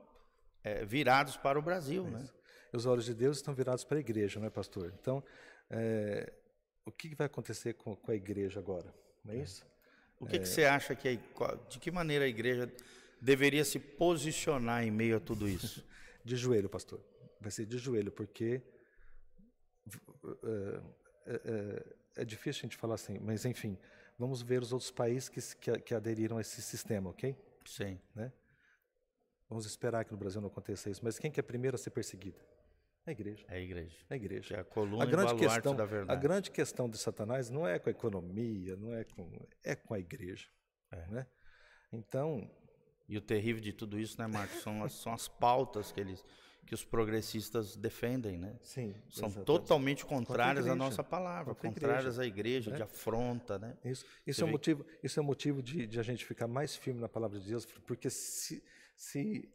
[0.64, 2.28] é, virados para o Brasil, né?
[2.72, 4.94] Os olhos de Deus estão virados para a igreja, não é, pastor?
[5.00, 5.24] Então,
[5.70, 6.32] é,
[6.86, 8.94] o que vai acontecer com, com, a igreja agora?
[9.24, 9.42] Não é, é.
[9.42, 9.66] isso?
[10.20, 11.20] O que, que você acha que
[11.70, 12.70] de que maneira a igreja
[13.22, 15.86] deveria se posicionar em meio a tudo isso?
[16.24, 17.04] de joelho, pastor.
[17.40, 18.62] Vai ser de joelho, porque
[20.44, 20.82] é,
[21.26, 21.86] é,
[22.18, 23.78] é, difícil a gente falar assim, mas enfim,
[24.18, 27.36] vamos ver os outros países que, que, que aderiram a esse sistema, ok?
[27.66, 28.00] Sim.
[28.14, 28.32] Né?
[29.48, 31.02] Vamos esperar que no Brasil não aconteça isso.
[31.04, 32.38] Mas quem que é primeiro a ser perseguida?
[33.06, 33.46] A igreja.
[33.48, 33.98] É a igreja.
[34.10, 34.56] É a igreja.
[34.56, 36.12] é a coluna a grande questão, da verdade.
[36.12, 39.94] A grande questão de Satanás não é com a economia, não é com é com
[39.96, 40.48] a igreja,
[40.92, 41.08] é.
[41.08, 41.28] né?
[41.92, 42.48] Então,
[43.10, 46.24] e o terrível de tudo isso, né, Marcos, são as, são as pautas que eles
[46.70, 48.56] que os progressistas defendem, né?
[48.62, 48.94] Sim.
[49.10, 49.46] São exatamente.
[49.48, 52.78] totalmente contrárias à nossa palavra, contrárias à igreja, né?
[52.78, 53.76] de afronta, né?
[53.84, 57.02] Isso, isso é um motivo, isso é motivo de, de, a gente ficar mais firme
[57.02, 58.64] na palavra de Deus, porque se,
[58.96, 59.50] se,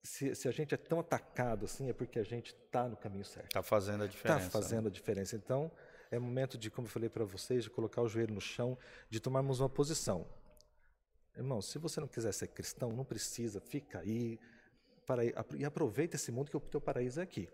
[0.00, 3.24] se, se a gente é tão atacado assim, é porque a gente está no caminho
[3.24, 3.46] certo.
[3.46, 4.46] Está fazendo a tá diferença.
[4.46, 4.90] Está fazendo né?
[4.90, 5.34] a diferença.
[5.34, 5.72] Então,
[6.08, 9.18] é momento de, como eu falei para vocês, de colocar o joelho no chão, de
[9.18, 10.24] tomarmos uma posição.
[11.36, 14.38] Irmão, se você não quiser ser cristão, não precisa, fica aí
[15.06, 17.48] para, e aproveita esse mundo que o teu paraíso é aqui.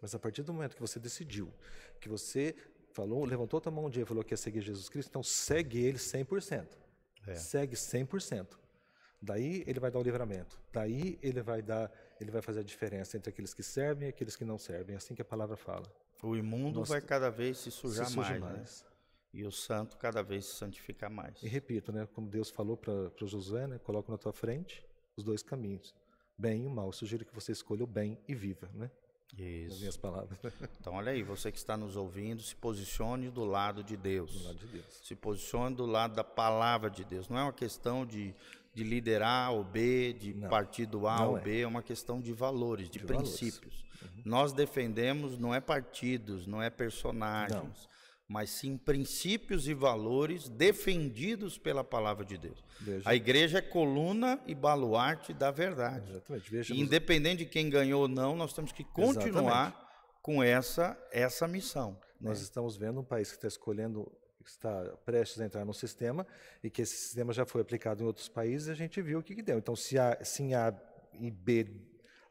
[0.00, 1.52] Mas a partir do momento que você decidiu,
[2.00, 2.54] que você
[2.92, 5.84] falou, levantou a mão um dia e falou que ia seguir Jesus Cristo, então segue
[5.84, 6.66] ele 100%.
[7.26, 7.34] É.
[7.34, 8.58] Segue 100%.
[9.20, 10.60] Daí ele vai dar o livramento.
[10.72, 11.90] Daí ele vai dar,
[12.20, 14.94] ele vai fazer a diferença entre aqueles que servem e aqueles que não servem.
[14.94, 15.90] É assim que a palavra fala.
[16.22, 18.82] O imundo Nossa, vai cada vez se sujar se mais, mais.
[18.82, 18.88] Né?
[19.34, 21.42] E o santo cada vez se santificar mais.
[21.42, 25.42] E repito, né, como Deus falou para Josué, né, coloca na tua frente os dois
[25.42, 25.94] caminhos,
[26.38, 26.86] bem e o mal.
[26.86, 28.90] Eu sugiro que você escolha o bem e viva, né?
[29.36, 29.74] Isso.
[29.74, 30.38] As minhas palavras.
[30.80, 34.32] Então, olha aí, você que está nos ouvindo, se posicione do lado de Deus.
[34.32, 35.00] Do lado de Deus.
[35.02, 37.28] Se posicione do lado da palavra de Deus.
[37.28, 38.34] Não é uma questão de
[38.74, 41.40] de liderar ou B, de não, partido A ou é.
[41.40, 43.72] B, é uma questão de valores, de, de princípios.
[43.72, 44.16] Valores.
[44.16, 44.22] Uhum.
[44.24, 47.93] Nós defendemos não é partidos, não é personagens, não.
[48.34, 52.64] Mas sim princípios e valores defendidos pela palavra de Deus.
[52.80, 53.08] Veja.
[53.08, 56.10] A igreja é coluna e baluarte da verdade.
[56.10, 56.50] Exatamente.
[56.50, 60.20] Veja Independente de quem ganhou ou não, nós temos que continuar Exatamente.
[60.20, 61.96] com essa essa missão.
[62.20, 62.42] Nós né?
[62.42, 64.10] estamos vendo um país que está escolhendo
[64.44, 66.26] está prestes a entrar no sistema
[66.60, 69.36] e que esse sistema já foi aplicado em outros países, a gente viu o que,
[69.36, 69.58] que deu.
[69.58, 70.74] Então, se, a, se em A
[71.20, 71.68] e B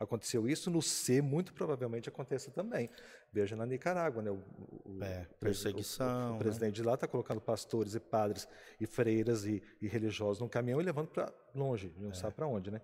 [0.03, 2.89] aconteceu isso, no C muito provavelmente aconteça também.
[3.31, 4.31] Veja na Nicarágua, né?
[4.31, 4.41] O,
[4.85, 6.31] o é, perseguição.
[6.31, 6.81] O, o, o presidente né?
[6.81, 8.47] de lá está colocando pastores e padres
[8.79, 12.13] e freiras e, e religiosos num caminhão e levando para longe, não é.
[12.13, 12.81] sabe para onde, né?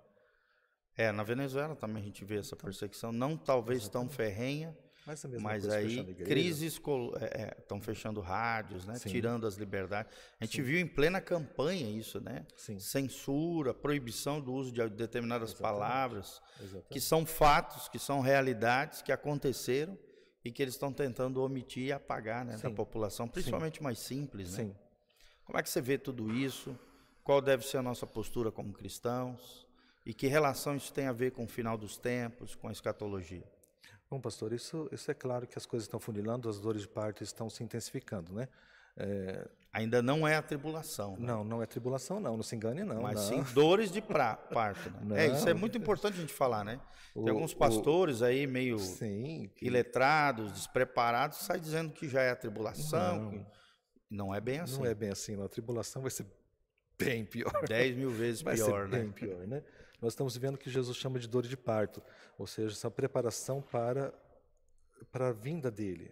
[0.98, 4.10] É, na Venezuela também a gente vê essa perseguição, não talvez Exatamente.
[4.10, 8.94] tão ferrenha, mas, Mas aí crises estão é, é, fechando rádios, né?
[9.00, 10.12] tirando as liberdades.
[10.40, 10.64] A gente Sim.
[10.64, 12.46] viu em plena campanha isso, né?
[12.56, 12.80] Sim.
[12.80, 15.80] Censura, proibição do uso de determinadas Exatamente.
[15.80, 16.90] palavras, Exatamente.
[16.90, 19.98] que são fatos, que são realidades que aconteceram
[20.44, 23.84] e que eles estão tentando omitir e apagar né, da população, principalmente Sim.
[23.84, 24.58] mais simples.
[24.58, 24.72] Né?
[25.44, 26.78] Como é que você vê tudo isso?
[27.24, 29.68] Qual deve ser a nossa postura como cristãos?
[30.06, 33.44] E que relação isso tem a ver com o final dos tempos, com a escatologia?
[34.10, 37.24] Bom, pastor, isso, isso é claro que as coisas estão funilando, as dores de parto
[37.24, 38.48] estão se intensificando, né?
[38.98, 39.48] É...
[39.72, 41.16] Ainda não é a tribulação.
[41.16, 41.28] Né?
[41.28, 42.36] Não, não é tribulação, não.
[42.36, 43.04] Não se engane, não.
[43.04, 43.46] Mas não.
[43.46, 44.90] sim dores de pra, parto.
[44.90, 45.00] Né?
[45.04, 46.82] Não, é, isso é muito importante a gente falar, né?
[47.14, 48.26] Tem o, alguns pastores o...
[48.26, 49.68] aí meio sim, que...
[49.68, 53.32] iletrados, despreparados, sai dizendo que já é a tribulação.
[53.32, 53.46] Não,
[54.10, 54.80] não é bem assim.
[54.80, 55.36] Não é bem assim.
[55.36, 55.46] Não.
[55.46, 56.26] A tribulação vai ser
[56.98, 57.54] bem pior.
[57.68, 59.00] Dez mil vezes vai pior, ser né?
[59.04, 59.64] Bem pior, né?
[60.02, 62.02] Nós estamos vendo que Jesus chama de dor de parto,
[62.38, 64.14] ou seja, essa preparação para,
[65.12, 66.12] para a vinda dele,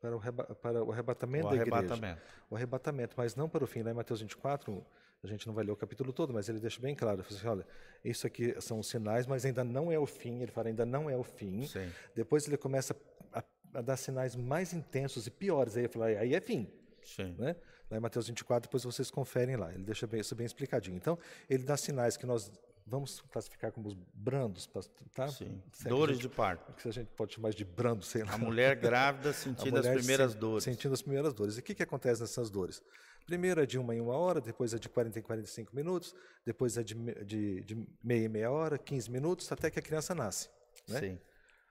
[0.00, 0.20] para o,
[0.54, 1.96] para o arrebatamento o da arrebatamento.
[1.96, 2.22] igreja.
[2.48, 3.82] O arrebatamento, mas não para o fim.
[3.82, 4.84] Lá em Mateus 24,
[5.22, 7.20] A gente não vai ler o capítulo todo, mas ele deixa bem claro.
[7.20, 7.66] Ele assim, olha,
[8.04, 10.40] isso aqui são os sinais, mas ainda não é o fim.
[10.40, 11.66] Ele fala, ainda não é o fim.
[11.66, 11.90] Sim.
[12.14, 12.94] Depois ele começa
[13.32, 13.42] a,
[13.74, 15.76] a dar sinais mais intensos e piores.
[15.76, 16.70] Aí ele fala, aí é fim.
[17.02, 17.34] Sim.
[17.36, 17.56] Né?
[17.90, 19.74] Lá em Mateus 24, depois vocês conferem lá.
[19.74, 20.96] Ele deixa bem, isso bem explicadinho.
[20.96, 21.18] Então,
[21.50, 22.52] ele dá sinais que nós
[22.88, 24.68] vamos classificar como brandos,
[25.14, 25.28] tá?
[25.28, 25.62] Sim.
[25.84, 26.72] Dores gente, de parto.
[26.72, 28.34] Que a gente pode chamar de brando, sei lá.
[28.34, 30.64] A mulher grávida sentindo mulher as primeiras se, dores.
[30.64, 31.56] Sentindo as primeiras dores.
[31.56, 32.82] E o que, que acontece nessas dores?
[33.26, 36.14] Primeiro é de uma em uma hora, depois é de 40 em 45 minutos,
[36.46, 40.14] depois é de, de, de meia em meia hora, 15 minutos, até que a criança
[40.14, 40.48] nasce.
[40.88, 41.00] Né?
[41.00, 41.18] Sim.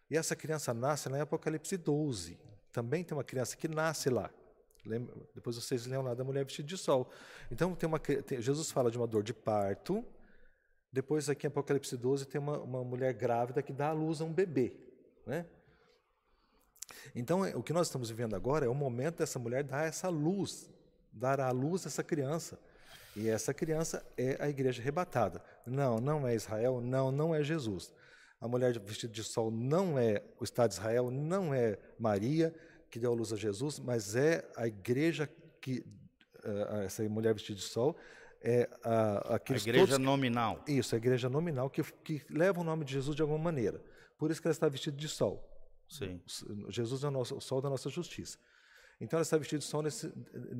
[0.10, 2.38] E essa criança nasce em Apocalipse 12.
[2.72, 4.30] Também tem uma criança que nasce lá.
[4.86, 5.16] Lembra?
[5.36, 7.10] Depois vocês lembram lá da mulher vestida de sol.
[7.52, 10.06] Então tem uma, tem, Jesus fala de uma dor de parto,
[10.92, 14.26] depois, aqui em Apocalipse 12, tem uma, uma mulher grávida que dá à luz a
[14.26, 14.74] um bebê.
[15.26, 15.46] Né?
[17.16, 20.70] Então, o que nós estamos vivendo agora é o momento dessa mulher dar essa luz,
[21.12, 22.60] dar à luz essa criança.
[23.16, 25.44] E essa criança é a igreja arrebatada.
[25.66, 27.92] Não, não é Israel, não, não é Jesus.
[28.40, 32.54] A mulher vestida de sol não é o Estado de Israel, não é Maria
[32.90, 35.28] que deu a luz a Jesus, mas é a igreja
[35.60, 35.84] que
[36.46, 37.98] uh, essa mulher vestida de sol
[38.42, 40.64] é, a, a igreja nominal.
[40.68, 43.82] Isso, a igreja nominal que, que leva o nome de Jesus de alguma maneira.
[44.18, 45.44] Por isso que ela está vestida de sol.
[45.88, 46.22] Sim.
[46.70, 48.38] Jesus é o, nosso, o sol da nossa justiça.
[49.00, 50.12] Então ela está vestida de sol nesse,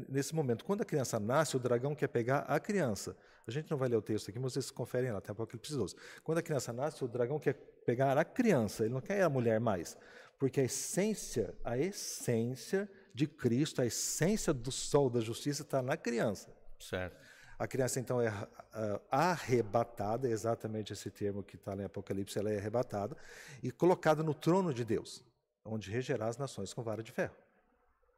[0.08, 0.64] nesse momento.
[0.64, 3.18] Quando a criança nasce, o dragão quer pegar a criança.
[3.48, 5.96] A gente não vai ler o texto aqui, mas vocês conferem lá, tem Apocalipse 12.
[6.24, 7.54] Quando a criança nasce, o dragão quer
[7.86, 9.98] pegar a criança, ele não quer a mulher mais.
[10.38, 15.98] Porque a essência, a essência de Cristo, a essência do sol da justiça está na
[15.98, 16.54] criança.
[16.80, 17.18] Certo.
[17.60, 22.52] A criança, então, é uh, arrebatada, é exatamente esse termo que está em Apocalipse, ela
[22.52, 23.18] é arrebatada,
[23.64, 25.24] e colocada no trono de Deus,
[25.66, 27.36] onde regerá as nações com vara de ferro.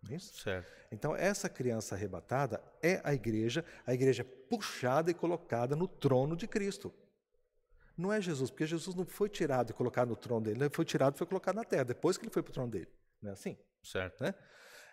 [0.09, 0.41] É isso?
[0.41, 0.71] Certo.
[0.91, 6.47] Então, essa criança arrebatada é a igreja, a igreja puxada e colocada no trono de
[6.47, 6.93] Cristo.
[7.97, 10.85] Não é Jesus, porque Jesus não foi tirado e colocado no trono dele, ele foi
[10.85, 12.87] tirado e foi colocado na terra, depois que ele foi para o trono dele.
[13.21, 13.57] Não é assim?
[13.83, 14.23] Certo.
[14.23, 14.33] Né?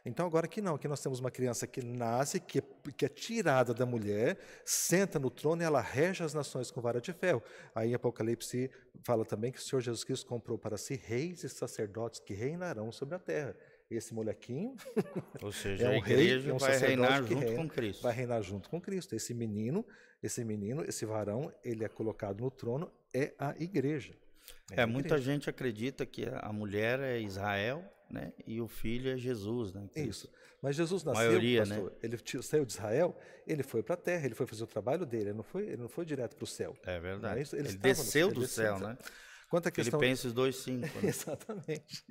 [0.06, 2.62] Então agora aqui não, aqui nós temos uma criança que nasce, que,
[2.96, 7.00] que é tirada da mulher, senta no trono e ela rege as nações com vara
[7.00, 7.42] de ferro.
[7.74, 8.70] Aí Apocalipse
[9.02, 12.92] fala também que o Senhor Jesus Cristo comprou para si reis e sacerdotes que reinarão
[12.92, 13.56] sobre a terra.
[13.90, 14.76] Esse molequinho,
[15.42, 18.02] ou seja, é um a rei, é um vai reinar junto reina, com Cristo.
[18.02, 19.14] Vai reinar junto com Cristo.
[19.14, 19.84] Esse menino,
[20.22, 24.14] esse menino, esse varão, ele é colocado no trono, é a igreja.
[24.70, 28.32] É, é muita gente acredita que a mulher é Israel né?
[28.46, 29.88] E o filho é Jesus, né?
[29.92, 30.30] Que Isso.
[30.62, 31.96] Mas Jesus nasceu, maioria, pastor, né?
[32.02, 33.16] ele saiu de Israel,
[33.46, 35.82] ele foi para a terra, ele foi fazer o trabalho dele, ele não foi, ele
[35.82, 36.76] não foi direto para o céu.
[36.84, 37.38] É verdade.
[37.38, 38.96] É ele, ele desceu no, do ele céu, né?
[39.48, 40.80] Quanto à questão Filipenses 2:5.
[40.80, 40.90] Né?
[41.08, 42.04] Exatamente.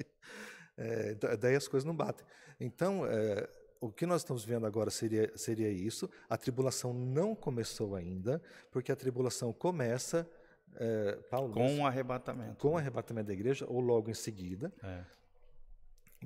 [0.78, 2.26] É, daí as coisas não batem.
[2.60, 3.50] Então, é,
[3.82, 6.10] o que nós estamos vendo agora seria, seria isso.
[6.30, 10.30] A tribulação não começou ainda, porque a tribulação começa
[10.76, 12.56] é, Paulo, com o arrebatamento.
[12.58, 14.72] Com o arrebatamento da igreja, ou logo em seguida.
[14.84, 15.04] É.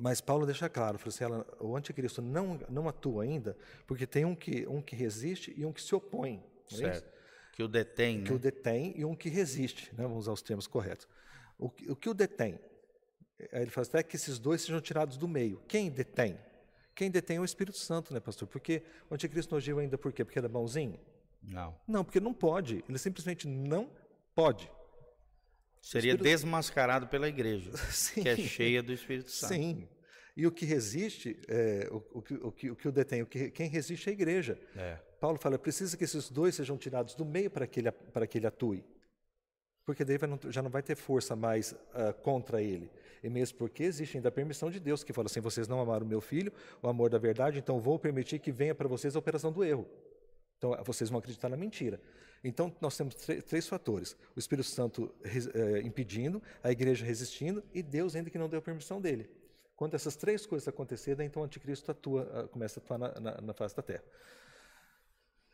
[0.02, 4.34] Mas Paulo deixa claro, assim, ela, o anticristo não, não atua ainda, porque tem um
[4.34, 6.42] que, um que resiste e um que se opõe.
[6.72, 7.06] É certo.
[7.06, 7.20] É
[7.52, 8.24] que o detém.
[8.24, 8.36] Que né?
[8.38, 10.04] o detém e um que resiste, né?
[10.04, 11.06] vamos usar os termos corretos.
[11.58, 12.58] O, o que o detém?
[13.52, 15.62] Ele fala até que esses dois sejam tirados do meio.
[15.68, 16.40] Quem detém?
[16.96, 18.48] Quem detém é o Espírito Santo, né, pastor?
[18.48, 20.24] Porque o anticristo não agiu ainda por quê?
[20.24, 20.98] Porque ele é bonzinho?
[21.44, 21.76] Não.
[21.86, 22.86] Não, porque não pode.
[22.88, 23.90] Ele simplesmente não
[24.34, 24.72] pode.
[25.82, 26.24] Seria Espírito...
[26.24, 28.24] desmascarado pela igreja, Sim.
[28.24, 29.54] que é cheia do Espírito Santo.
[29.54, 29.88] Sim.
[30.36, 33.52] E o que resiste, é, o, o, o, que, o que o detém, o que,
[33.52, 34.58] quem resiste é a igreja.
[34.76, 34.98] É.
[35.20, 38.38] Paulo fala, precisa que esses dois sejam tirados do meio para que ele, para que
[38.38, 38.86] ele atue.
[39.86, 40.18] Porque daí
[40.50, 42.90] já não vai ter força mais uh, contra ele.
[43.24, 46.06] E mesmo porque existe ainda a permissão de Deus, que fala assim, vocês não amaram
[46.06, 49.52] meu filho, o amor da verdade, então vou permitir que venha para vocês a operação
[49.52, 49.86] do erro.
[50.58, 52.00] Então, vocês vão acreditar na mentira.
[52.44, 58.16] Então, nós temos três fatores: o Espírito Santo é, impedindo, a igreja resistindo e Deus
[58.16, 59.30] ainda que não deu permissão dele.
[59.76, 63.42] Quando essas três coisas acontecerem, então o anticristo atua, ah, começa a atuar na, na,
[63.42, 64.04] na face da terra.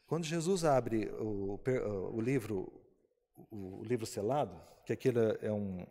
[0.08, 1.60] Quando Jesus abre o,
[2.12, 2.72] o livro,
[3.52, 5.86] o livro selado, que aquele é um,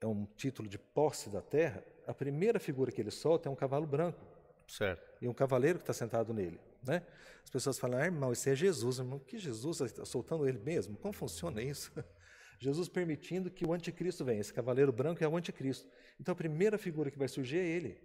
[0.00, 3.56] é um título de posse da terra, a primeira figura que ele solta é um
[3.56, 4.20] cavalo branco.
[4.66, 5.02] Certo.
[5.20, 6.60] E um cavaleiro que está sentado nele.
[6.82, 7.02] Né?
[7.42, 8.98] As pessoas falam, ah, irmão, isso é Jesus.
[8.98, 10.96] Irmão, que Jesus está soltando ele mesmo?
[10.96, 11.92] Como funciona isso?
[12.58, 14.40] Jesus permitindo que o anticristo venha.
[14.40, 15.88] Esse cavaleiro branco é o anticristo.
[16.20, 18.00] Então a primeira figura que vai surgir é ele.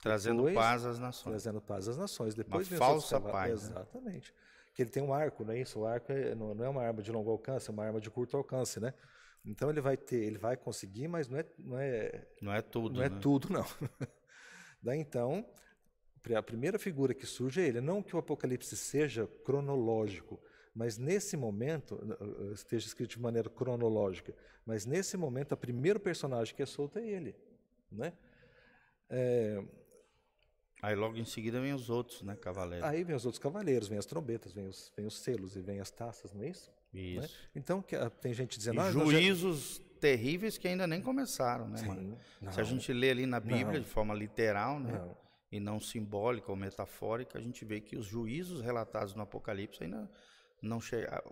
[0.00, 1.30] Trazendo Depois, paz às nações.
[1.30, 2.34] Trazendo paz às nações.
[2.34, 3.64] Depois uma falsa paz.
[3.64, 4.32] Exatamente.
[4.32, 4.38] Né?
[4.74, 5.78] Que ele tem um arco, não é isso?
[5.78, 8.10] O arco é, não, não, é uma arma de longo alcance, é uma arma de
[8.10, 8.92] curto alcance, né?
[9.44, 12.96] Então ele vai ter, ele vai conseguir, mas não é, não é, não é tudo,
[12.96, 13.18] não é né?
[13.20, 13.64] tudo não.
[14.82, 15.46] Daí então
[16.32, 17.80] a primeira figura que surge é ele.
[17.80, 20.40] Não que o Apocalipse seja cronológico,
[20.74, 22.00] Mas nesse momento,
[22.52, 24.34] esteja escrito de maneira cronológica,
[24.66, 27.36] mas nesse momento, o primeiro personagem que é solto é ele.
[27.92, 28.12] Né?
[29.08, 29.62] É,
[30.84, 32.86] Aí logo em seguida vem os outros, né, cavaleiros.
[32.86, 35.80] Aí vem os outros cavaleiros, vem as trombetas, vem os, vem os selos e vem
[35.80, 36.70] as taças, não é isso?
[36.92, 37.22] Isso.
[37.22, 37.28] Né?
[37.56, 38.82] Então que, ah, tem gente dizendo...
[38.82, 39.98] Ah, juízos já...
[39.98, 41.78] terríveis que ainda nem começaram, né?
[41.78, 42.18] Sim,
[42.50, 43.80] Se a gente lê ali na Bíblia não.
[43.80, 44.92] de forma literal, né?
[44.92, 45.23] Não.
[45.54, 50.10] E não simbólica ou metafórica, a gente vê que os juízos relatados no Apocalipse ainda
[50.60, 51.22] não chegam.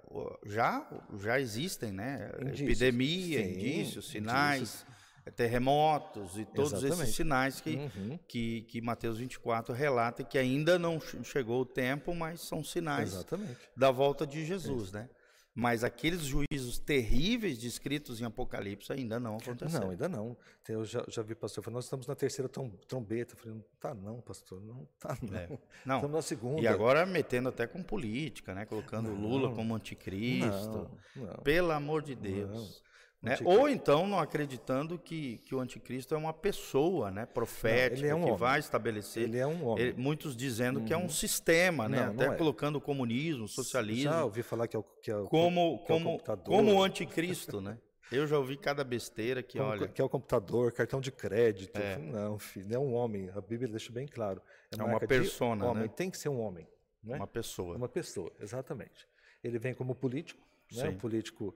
[0.47, 2.31] Já, já existem, né?
[2.41, 2.61] Indícios.
[2.61, 4.59] Epidemia, Sim, indícios, sinais.
[4.59, 7.03] Indícios terremotos e todos Exatamente.
[7.03, 8.19] esses sinais que, uhum.
[8.27, 13.61] que, que Mateus 24 relata que ainda não chegou o tempo, mas são sinais Exatamente.
[13.77, 14.95] da volta de Jesus, Isso.
[14.95, 15.09] né?
[15.55, 19.85] Mas aqueles juízos terríveis descritos em Apocalipse ainda não aconteceram.
[19.85, 20.37] Não, ainda não.
[20.67, 23.35] Eu já, já vi pastor falando, nós estamos na terceira trombeta.
[23.35, 25.37] Eu falei, não tá não, pastor, não tá não.
[25.37, 25.49] É.
[25.85, 25.97] não.
[25.97, 26.62] Estamos na segunda.
[26.62, 28.65] E agora metendo até com política, né?
[28.65, 30.91] Colocando não, Lula como anticristo.
[31.15, 32.83] Não, Pelo amor de Deus.
[33.23, 33.39] Né?
[33.45, 37.25] Ou então não acreditando que, que o anticristo é uma pessoa né?
[37.25, 38.37] profética não, é um que homem.
[38.37, 39.23] vai estabelecer.
[39.23, 39.85] Ele é um homem.
[39.85, 40.85] Ele, muitos dizendo uhum.
[40.85, 41.09] que é um uhum.
[41.09, 42.07] sistema, né?
[42.07, 42.37] Não, até não é.
[42.37, 44.11] colocando o comunismo, o socialismo.
[44.11, 46.75] Já ouvi falar que é o, que é o, como, que como, é o como
[46.75, 47.79] o anticristo, né?
[48.11, 49.89] Eu já ouvi cada besteira que, como, olha...
[49.89, 51.79] Que é o computador, cartão de crédito.
[51.79, 51.97] É.
[51.97, 53.31] Não, filho, é um homem.
[53.35, 54.43] A Bíblia deixa bem claro.
[54.71, 55.85] É, é uma persona, homem.
[55.85, 55.89] né?
[55.89, 56.69] Tem que ser um homem.
[57.03, 57.17] Né?
[57.17, 57.77] Uma pessoa.
[57.77, 59.09] Uma pessoa, exatamente.
[59.43, 60.89] Ele vem como político, né?
[60.89, 61.55] um político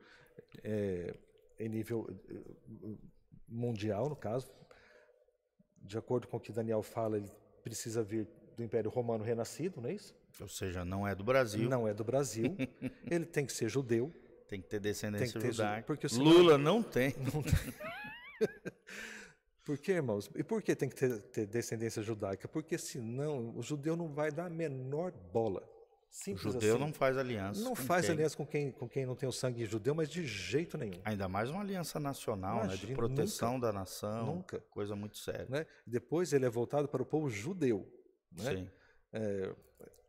[0.65, 1.15] é,
[1.59, 2.95] em nível eh,
[3.49, 4.51] mundial, no caso.
[5.83, 7.31] De acordo com o que Daniel fala, ele
[7.63, 10.15] precisa vir do Império Romano renascido, não é isso?
[10.41, 11.69] Ou seja, não é do Brasil.
[11.69, 12.57] Não é do Brasil.
[13.11, 14.13] ele tem que ser judeu.
[14.49, 15.87] Tem que ter descendência que ter judaica.
[15.87, 17.15] Porque Lula não tem.
[17.35, 17.75] Não tem.
[19.65, 20.31] por que, irmãos?
[20.37, 22.47] E por que tem que ter, ter descendência judaica?
[22.47, 25.67] Porque senão o judeu não vai dar a menor bola.
[26.17, 26.85] Simples o judeu assim.
[26.85, 27.63] não faz aliança.
[27.63, 28.15] Não faz quem?
[28.15, 30.99] aliança com quem, com quem não tem o sangue judeu, mas de jeito nenhum.
[31.05, 34.27] Ainda mais uma aliança nacional, Imagina, né, de proteção nunca, da nação.
[34.27, 34.61] Nunca.
[34.71, 35.47] Coisa muito séria.
[35.47, 35.67] Né?
[35.87, 37.87] Depois ele é voltado para o povo judeu.
[38.33, 38.57] Né?
[38.57, 38.71] Sim.
[39.13, 39.55] É,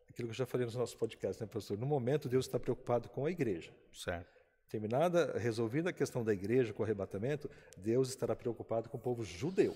[0.10, 1.78] aquilo que eu já falei nos nossos podcasts, né, pastor?
[1.78, 3.76] No momento, Deus está preocupado com a igreja.
[3.92, 4.42] Certo.
[4.70, 9.26] Terminada, resolvida a questão da igreja com o arrebatamento, Deus estará preocupado com o povo
[9.26, 9.76] judeu.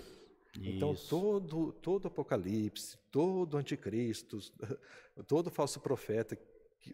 [0.59, 4.39] Então, todo, todo Apocalipse, todo Anticristo,
[5.27, 6.37] todo falso profeta,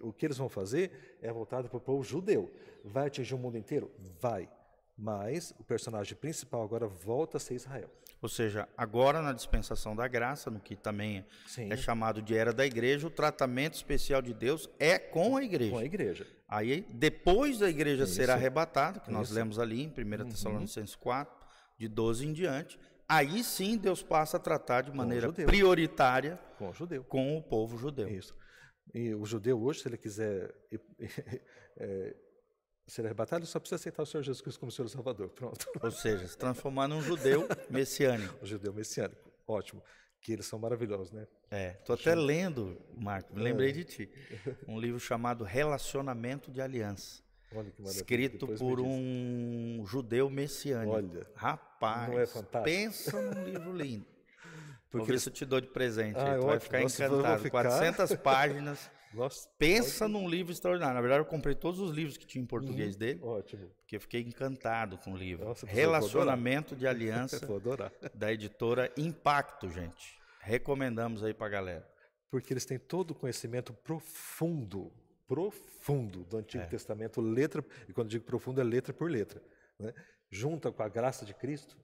[0.02, 2.52] o que eles vão fazer é voltado para o povo judeu.
[2.84, 3.92] Vai atingir o mundo inteiro?
[4.20, 4.50] Vai.
[4.98, 7.90] Mas o personagem principal agora volta a ser Israel.
[8.20, 11.72] Ou seja, agora na dispensação da graça, no que também Sim.
[11.72, 15.72] é chamado de era da igreja, o tratamento especial de Deus é com a igreja.
[15.72, 16.28] Com a igreja.
[16.48, 18.16] Aí, depois da igreja Isso.
[18.16, 19.36] ser arrebatada, que nós Isso.
[19.36, 20.30] lemos ali em 1 uhum.
[20.30, 21.38] Tessalonicenses 4,
[21.78, 26.74] de 12 em diante, aí sim Deus passa a tratar de maneira prioritária com o
[26.74, 28.08] judeu, com o povo judeu.
[28.08, 28.36] Isso.
[28.94, 30.54] E o judeu hoje, se ele quiser
[31.78, 32.16] é,
[32.88, 35.30] ser arrebatado, ele só precisa aceitar o Senhor Jesus Cristo como Senhor Salvador.
[35.30, 35.68] Pronto.
[35.82, 38.36] Ou seja, se transformar num judeu messiânico.
[38.42, 39.32] o judeu messiânico.
[39.46, 39.84] Ótimo.
[40.22, 41.28] Que eles são maravilhosos, né?
[41.52, 41.78] É.
[41.80, 43.74] Estou até lendo, Marco, me lembrei é.
[43.74, 44.12] de ti.
[44.68, 47.22] Um livro chamado Relacionamento de Aliança.
[47.86, 50.96] Escrito por um judeu messiânico.
[50.96, 52.64] Olha, rapaz, não é fantástico?
[52.64, 54.06] pensa num livro lindo.
[54.92, 57.44] Porque isso eu te dou de presente, ah, tu vai ficar Nossa, encantado.
[57.44, 57.64] Ficar...
[57.64, 58.92] 400 páginas.
[59.14, 60.20] Nossa, pensa ótimo.
[60.20, 60.96] num livro extraordinário.
[60.96, 63.20] Na verdade, eu comprei todos os livros que tinha em português uhum, dele.
[63.24, 63.70] Ótimo.
[63.80, 65.46] Porque eu fiquei encantado com o livro.
[65.46, 67.40] Nossa, Relacionamento de Aliança
[68.14, 70.20] da editora Impacto, gente.
[70.42, 71.88] Recomendamos aí pra galera.
[72.30, 74.92] Porque eles têm todo o conhecimento profundo
[75.28, 76.68] profundo do Antigo é.
[76.68, 79.42] Testamento, letra, e quando digo profundo é letra por letra,
[79.78, 79.94] né?
[80.32, 81.78] junta com a graça de Cristo.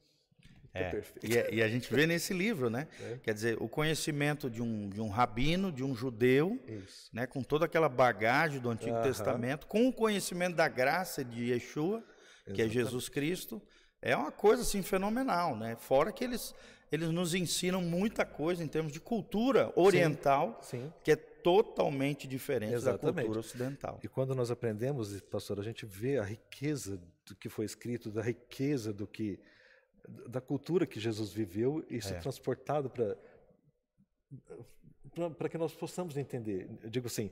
[0.75, 1.03] É.
[1.21, 2.87] E, é, e, a gente vê nesse livro, né?
[2.99, 3.19] É.
[3.21, 7.09] Quer dizer, o conhecimento de um, de um rabino, de um judeu, Isso.
[7.13, 7.27] né?
[7.27, 12.55] com toda aquela bagagem do Antigo Testamento, com o conhecimento da graça de Yeshua, Exatamente.
[12.55, 13.61] que é Jesus Cristo,
[14.01, 15.75] é uma coisa assim fenomenal, né?
[15.75, 16.55] Fora que eles
[16.91, 20.93] eles nos ensinam muita coisa em termos de cultura oriental, sim, sim.
[21.03, 23.15] que é totalmente diferente Exatamente.
[23.15, 23.99] da cultura ocidental.
[24.03, 28.21] E quando nós aprendemos, pastor, a gente vê a riqueza do que foi escrito, da
[28.21, 29.39] riqueza do que
[30.27, 32.19] da cultura que Jesus viveu e é.
[32.19, 33.17] transportado para
[35.37, 36.67] para que nós possamos entender.
[36.81, 37.29] Eu digo assim,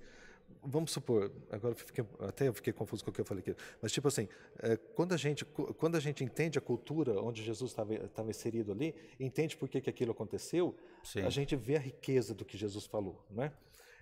[0.63, 3.55] vamos supor, agora eu fiquei, até eu fiquei confuso com o que eu falei aqui,
[3.81, 4.27] mas tipo assim,
[4.59, 8.93] é, quando a gente quando a gente entende a cultura onde Jesus estava inserido ali,
[9.19, 11.21] entende por que, que aquilo aconteceu, Sim.
[11.21, 13.53] a gente vê a riqueza do que Jesus falou, não é?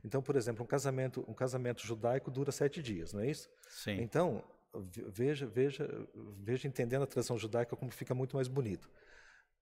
[0.03, 3.49] Então, por exemplo, um casamento, um casamento judaico dura sete dias, não é isso?
[3.69, 4.01] Sim.
[4.01, 4.43] Então,
[4.73, 8.89] veja, veja, veja entendendo a tradição judaica como fica muito mais bonito.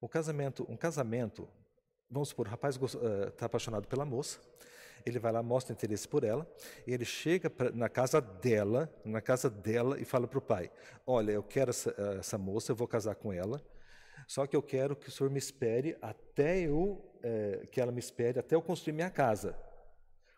[0.02, 1.48] Um casamento, um casamento,
[2.10, 4.40] vamos supor, o rapaz está uh, apaixonado pela moça
[5.06, 6.48] Ele vai lá, mostra interesse por ela,
[6.86, 10.70] e ele chega pra, na casa dela, na casa dela, e fala para o pai:
[11.06, 13.62] Olha, eu quero essa, essa, moça, eu vou casar com ela,
[14.28, 18.00] só que eu quero que o senhor me espere até eu, é, que ela me
[18.00, 19.58] espere até eu construir minha casa.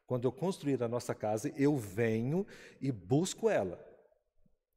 [0.09, 2.45] Quando eu construir a nossa casa, eu venho
[2.81, 3.79] e busco ela.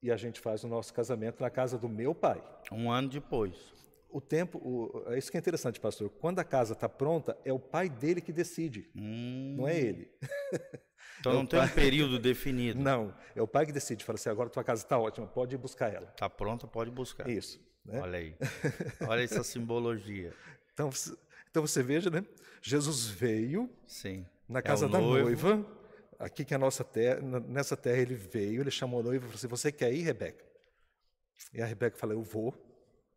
[0.01, 2.41] E a gente faz o nosso casamento na casa do meu pai.
[2.71, 3.73] Um ano depois
[4.13, 6.11] o tempo, o, é isso que é interessante, pastor.
[6.11, 9.55] Quando a casa está pronta, é o pai dele que decide, hum.
[9.57, 10.11] não é ele.
[11.21, 11.69] Então é não tem pai...
[11.69, 12.81] um período definido.
[12.83, 14.05] Não, é o pai que decide.
[14.05, 16.09] Fala assim: agora tua casa está ótima, pode ir buscar ela.
[16.09, 17.29] Está pronta, pode buscar.
[17.29, 17.61] Isso.
[17.85, 18.01] Né?
[18.01, 18.35] Olha aí.
[19.07, 20.33] Olha essa simbologia.
[20.73, 20.91] Então,
[21.49, 22.25] então você veja, né?
[22.61, 24.27] Jesus veio Sim.
[24.53, 25.65] Na é casa é da noiva.
[26.19, 29.29] Aqui que é a nossa terra, nessa terra ele veio, ele chamou a noiva e
[29.29, 30.45] falou assim: Você quer ir, Rebeca?
[31.53, 32.55] E a Rebeca falou: Eu vou.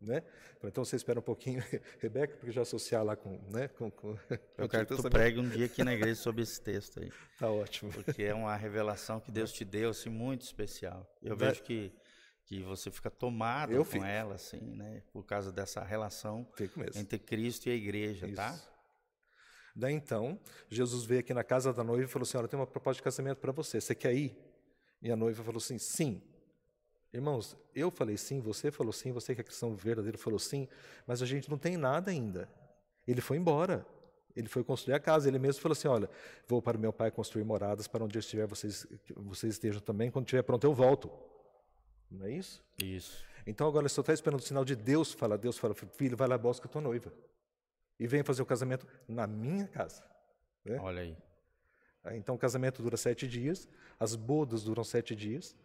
[0.01, 0.23] Né?
[0.63, 1.63] Então você espera um pouquinho,
[1.99, 3.39] Rebeca, porque já associar lá com.
[3.49, 4.17] Né, com, com
[4.57, 7.11] Eu quero que tu pregue um dia aqui na igreja sobre esse texto aí.
[7.39, 7.91] Tá ótimo.
[7.91, 11.07] Porque é uma revelação que Deus te deu, assim, muito especial.
[11.21, 11.93] Eu vejo que,
[12.45, 14.05] que você fica tomado Eu com fico.
[14.05, 15.03] ela, assim, né?
[15.11, 16.47] Por causa dessa relação
[16.95, 18.51] entre Cristo e a igreja, tá?
[18.53, 18.65] Isso.
[18.67, 18.74] tá?
[19.75, 22.65] Daí então, Jesus veio aqui na casa da noiva e falou assim: Olha, tem uma
[22.65, 24.37] proposta de casamento para você, você quer ir?
[25.01, 26.21] E a noiva falou assim: Sim.
[27.13, 30.67] Irmãos, eu falei sim, você falou sim, você que é cristão verdadeiro falou sim,
[31.07, 32.49] mas a gente não tem nada ainda.
[33.07, 33.85] Ele foi embora.
[34.35, 35.29] Ele foi construir a casa.
[35.29, 36.09] Ele mesmo falou assim: Olha,
[36.47, 40.11] vou para o meu pai construir moradas para onde eu estiver, vocês, vocês estejam também.
[40.11, 41.09] Quando estiver pronto, eu volto.
[42.11, 42.63] Não é isso?
[42.81, 43.23] Isso.
[43.47, 45.37] Então agora só está esperando o sinal de Deus fala.
[45.37, 47.13] Deus fala: Filho, vai lá, busca tua noiva.
[47.99, 50.03] E vem fazer o casamento na minha casa.
[50.63, 50.77] Né?
[50.79, 51.17] Olha aí.
[52.13, 53.67] Então o casamento dura sete dias,
[53.99, 55.55] as bodas duram sete dias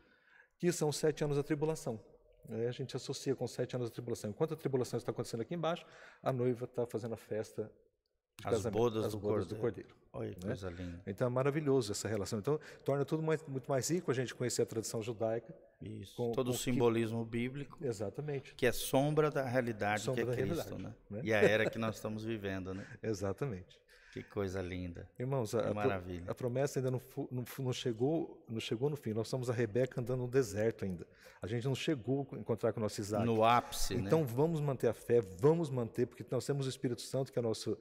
[0.59, 2.01] que são sete anos da tribulação.
[2.49, 4.31] É, a gente associa com sete anos da tribulação.
[4.31, 5.87] Enquanto a tribulação está acontecendo aqui embaixo,
[6.23, 7.71] a noiva está fazendo a festa
[8.41, 9.55] de as casamento, bodas, as do, bodas cordeiro.
[9.55, 10.01] do cordeiro.
[10.13, 10.37] Olha, né?
[10.43, 11.01] coisa linda.
[11.07, 12.39] Então é maravilhoso essa relação.
[12.39, 15.55] Então torna tudo mais, muito mais rico a gente conhecer a tradição judaica.
[15.81, 16.17] Isso.
[16.17, 17.31] Com, Todo com o simbolismo que...
[17.31, 17.79] bíblico.
[17.81, 18.55] Exatamente.
[18.55, 20.93] Que é sombra da realidade sombra que é Cristo, né?
[21.09, 21.21] né?
[21.23, 22.87] E a era que nós estamos vivendo, né?
[23.03, 23.79] Exatamente.
[24.13, 25.09] Que coisa linda.
[25.19, 26.25] Irmãos, a, maravilha.
[26.29, 27.01] a promessa ainda não,
[27.31, 29.13] não, não, chegou, não chegou no fim.
[29.13, 31.07] Nós somos a Rebeca andando no deserto ainda.
[31.41, 33.25] A gente não chegou a encontrar com o nosso Isaac.
[33.25, 34.27] No ápice, Então né?
[34.29, 37.43] vamos manter a fé, vamos manter, porque nós temos o Espírito Santo, que é o
[37.43, 37.79] nosso,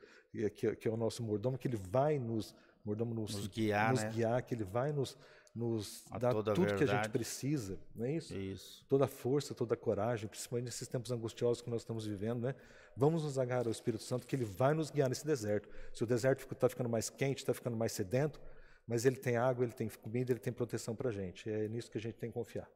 [0.56, 2.56] que, que é o nosso mordomo, que ele vai nos,
[2.86, 4.12] mordomo nos, nos guiar, nos né?
[4.12, 5.18] guiar, que ele vai nos,
[5.54, 8.36] nos dar tudo que a gente precisa, não é isso?
[8.36, 8.86] Isso.
[8.88, 12.56] Toda a força, toda a coragem, principalmente nesses tempos angustiosos que nós estamos vivendo, né?
[12.96, 15.70] Vamos nos agarrar ao Espírito Santo, que ele vai nos guiar nesse deserto.
[15.94, 18.40] Se o deserto está ficando mais quente, está ficando mais sedento,
[18.88, 21.50] mas ele tem água, ele tem comida, ele tem proteção para a gente.
[21.50, 22.70] É nisso que a gente tem que confiar.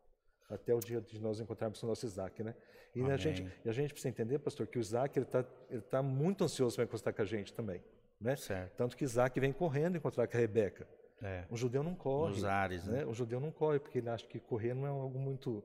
[0.49, 2.55] Até o dia de nós encontrarmos o nosso Isaac, né?
[2.95, 6.03] E a gente, a gente precisa entender, pastor, que o Isaac ele está ele tá
[6.03, 7.83] muito ansioso para encostar com a gente também,
[8.21, 8.35] né?
[8.35, 8.75] Certo.
[8.75, 10.87] Tanto que Isaac vem correndo encontrar com a Rebeca.
[11.21, 11.45] É.
[11.49, 12.33] O judeu não corre.
[12.33, 12.99] Nos ares, né?
[12.99, 13.05] né?
[13.05, 15.63] O judeu não corre porque ele acha que correr não é algo muito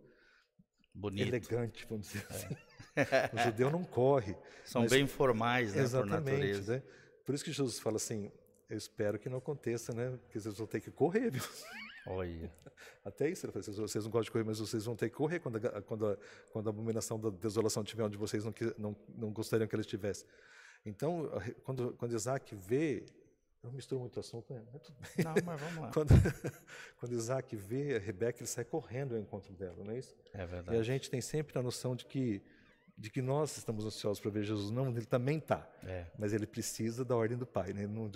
[0.94, 1.26] Bonito.
[1.26, 2.34] elegante, vamos dizer é.
[2.34, 2.56] assim.
[3.32, 4.36] o judeu não corre.
[4.64, 6.76] São mas, bem formais, né, exatamente, por natureza.
[6.76, 6.82] Né?
[7.24, 8.30] Por isso que Jesus fala assim,
[8.68, 10.16] eu espero que não aconteça, né?
[10.22, 11.42] Porque vocês vão ter que correr, viu?
[12.06, 12.50] Olha.
[13.04, 15.40] Até isso, ele fala, vocês não gostam de correr, mas vocês vão ter que correr
[15.40, 16.16] quando a, quando a,
[16.52, 20.24] quando a abominação da desolação estiver onde vocês não, não, não gostariam que ele estivesse.
[20.84, 21.30] Então,
[21.64, 23.04] quando, quando Isaac vê
[23.62, 24.62] eu misturo muito assunto, né?
[24.72, 25.24] Mas tudo bem.
[25.24, 25.90] Não, mas vamos lá.
[25.94, 26.14] quando,
[26.98, 30.14] quando Isaac vê a Rebeca, ele sai correndo ao encontro dela, não é isso?
[30.32, 30.76] É verdade.
[30.76, 32.42] E a gente tem sempre a noção de que
[32.98, 34.72] de que nós estamos ansiosos para ver Jesus.
[34.72, 35.64] Não, ele também está.
[35.84, 36.06] É.
[36.18, 37.86] Mas ele precisa da ordem do Pai, né?
[37.86, 38.10] não,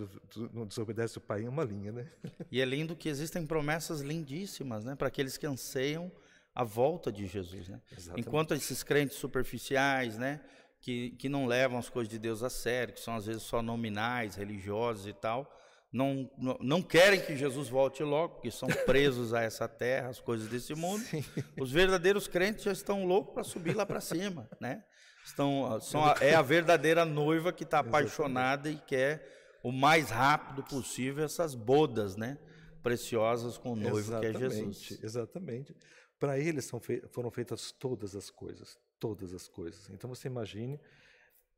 [0.52, 2.10] não desobedece o Pai em uma linha, né?
[2.50, 4.96] E é lindo que existem promessas lindíssimas, né?
[4.96, 6.10] Para aqueles que anseiam
[6.52, 7.80] a volta de Jesus, né?
[7.96, 8.26] Exatamente.
[8.26, 10.40] Enquanto esses crentes superficiais, né?
[10.82, 13.62] Que, que não levam as coisas de Deus a sério, que são às vezes só
[13.62, 15.50] nominais, religiosos e tal,
[15.92, 20.20] não, não, não querem que Jesus volte logo, porque são presos a essa terra, as
[20.20, 21.02] coisas desse mundo.
[21.04, 21.24] Sim.
[21.60, 24.82] Os verdadeiros crentes já estão loucos para subir lá para cima, né?
[25.24, 30.64] Estão, são a, é a verdadeira noiva que está apaixonada e quer o mais rápido
[30.64, 32.38] possível essas bodas, né?
[32.82, 35.04] Preciosas com o noivo exatamente, que é Jesus.
[35.04, 35.76] Exatamente.
[36.18, 39.90] Para eles são fei foram feitas todas as coisas, todas as coisas.
[39.90, 40.80] Então você imagine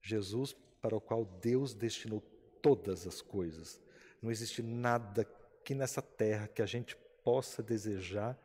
[0.00, 2.22] Jesus para o qual Deus destinou
[2.62, 3.78] todas as coisas.
[4.22, 5.28] Não existe nada
[5.60, 8.38] aqui nessa terra que a gente possa desejar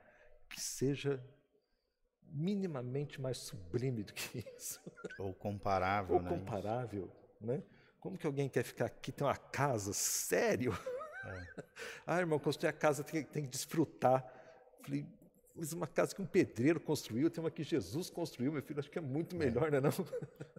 [0.49, 1.23] que seja
[2.23, 4.81] minimamente mais sublime do que isso.
[5.17, 6.29] Ou comparável, Ou né?
[6.29, 7.63] comparável, né?
[8.01, 9.93] Como que alguém quer ficar aqui, ter uma casa?
[9.93, 10.77] Sério?
[11.23, 11.63] É.
[12.05, 14.25] ah, irmão, construir a casa tem, tem que desfrutar.
[14.81, 15.05] Falei,
[15.59, 18.89] mas uma casa que um pedreiro construiu, tem uma que Jesus construiu, meu filho, acho
[18.89, 19.71] que é muito melhor, é.
[19.71, 19.81] né?
[19.81, 19.91] Não?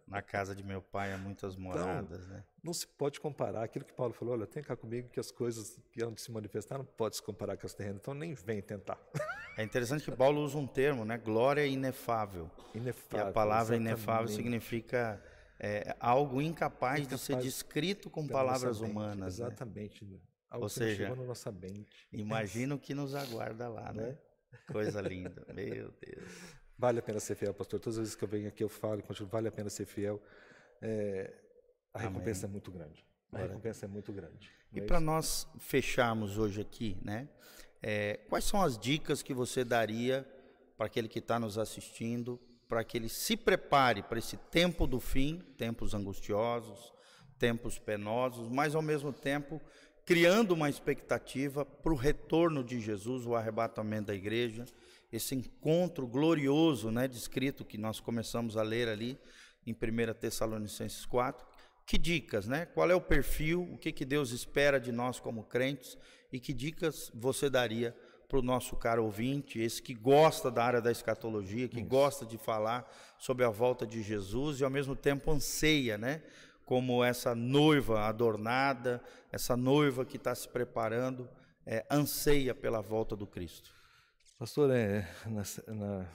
[0.06, 2.44] Na casa de meu pai há muitas então, moradas, então, né?
[2.62, 5.78] Não se pode comparar aquilo que Paulo falou, olha, tem cá comigo que as coisas
[5.90, 8.60] que hão de se manifestar não pode se comparar com as terrenas, então nem vem
[8.60, 8.98] tentar.
[9.58, 11.18] É interessante que Paulo usa um termo, né?
[11.18, 12.48] Glória inefável.
[12.72, 13.26] Inefável.
[13.26, 13.98] E a palavra exatamente.
[13.98, 15.22] inefável significa
[15.58, 19.38] é, algo incapaz, incapaz, de ser descrito com palavras humanas.
[19.38, 19.46] Né?
[19.46, 20.04] Exatamente.
[20.04, 20.18] Né?
[20.48, 22.08] Algo Ou seja, na nossa mente.
[22.10, 24.10] imagina o que nos aguarda lá, né?
[24.10, 24.29] É?
[24.70, 26.54] Coisa linda, meu Deus.
[26.78, 27.78] Vale a pena ser fiel, pastor.
[27.78, 30.20] Todas as vezes que eu venho aqui eu falo continuo, vale a pena ser fiel.
[30.80, 31.32] É,
[31.92, 32.12] a Amém.
[32.12, 33.04] recompensa é muito grande.
[33.32, 34.50] A recompensa é muito grande.
[34.72, 37.28] E é para nós fecharmos hoje aqui, né?
[37.82, 40.26] É, quais são as dicas que você daria
[40.76, 45.00] para aquele que está nos assistindo, para que ele se prepare para esse tempo do
[45.00, 46.92] fim, tempos angustiosos,
[47.38, 49.60] tempos penosos, mas ao mesmo tempo
[50.04, 54.64] criando uma expectativa para o retorno de Jesus, o arrebatamento da igreja,
[55.12, 59.18] esse encontro glorioso, né, descrito que nós começamos a ler ali
[59.66, 61.46] em 1 Tessalonicenses 4.
[61.86, 62.66] Que dicas, né?
[62.66, 65.98] Qual é o perfil, o que, que Deus espera de nós como crentes
[66.32, 67.96] e que dicas você daria
[68.28, 71.88] para o nosso caro ouvinte, esse que gosta da área da escatologia, que Isso.
[71.88, 72.88] gosta de falar
[73.18, 76.22] sobre a volta de Jesus e ao mesmo tempo anseia, né?
[76.70, 79.02] Como essa noiva adornada,
[79.32, 81.28] essa noiva que está se preparando,
[81.66, 83.74] é, anseia pela volta do Cristo.
[84.38, 86.08] Pastor, é, na, na,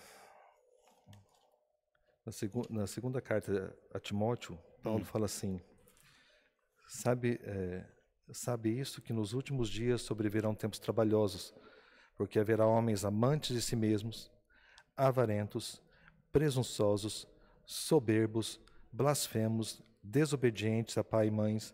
[2.25, 5.05] na, segu, na segunda carta a Timóteo, Paulo hum.
[5.05, 5.59] fala assim:
[6.87, 7.85] sabe, é,
[8.31, 11.53] sabe isso que nos últimos dias sobrevirão tempos trabalhosos,
[12.15, 14.31] porque haverá homens amantes de si mesmos,
[14.95, 15.81] avarentos,
[16.31, 17.27] presunçosos,
[17.65, 18.57] soberbos,
[18.89, 21.73] blasfemos, desobedientes a pai e mães,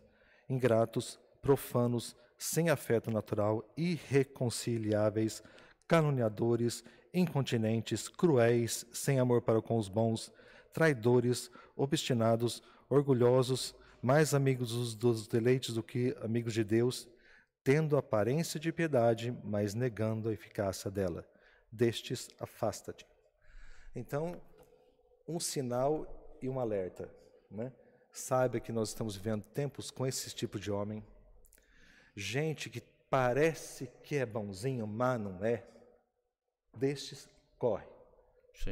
[0.50, 5.44] ingratos, profanos, sem afeto natural, irreconciliáveis,
[5.88, 10.32] caluniadores, incontinentes, cruéis, sem amor para com os bons,
[10.74, 17.08] traidores, obstinados, orgulhosos, mais amigos dos deleites do que amigos de Deus,
[17.64, 21.28] tendo aparência de piedade, mas negando a eficácia dela.
[21.72, 23.06] Destes, afasta-te.
[23.96, 24.42] Então,
[25.28, 26.08] um sinal
[26.42, 27.10] e um alerta.
[27.50, 27.72] Né?
[28.12, 31.05] Saiba que nós estamos vivendo tempos com esse tipo de homem.
[32.16, 35.66] Gente que parece que é bonzinho, mas não é.
[36.76, 37.86] Destes, corre.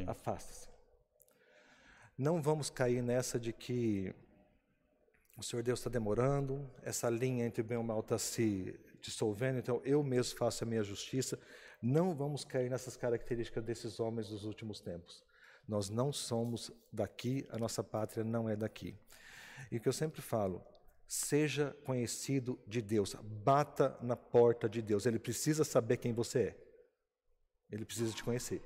[0.08, 0.70] Afasta-se.
[2.18, 4.14] Não vamos cair nessa de que
[5.38, 8.78] o Senhor Deus está demorando, essa linha entre o bem e o mal está se
[9.02, 11.40] dissolvendo, então eu mesmo faço a minha justiça.
[11.82, 15.24] Não vamos cair nessas características desses homens dos últimos tempos.
[15.66, 18.98] Nós não somos daqui, a nossa pátria não é daqui.
[19.72, 20.64] E o que eu sempre falo,
[21.10, 25.08] seja conhecido de Deus, bata na porta de Deus.
[25.08, 26.58] Ele precisa saber quem você é.
[27.72, 28.62] Ele precisa te conhecer.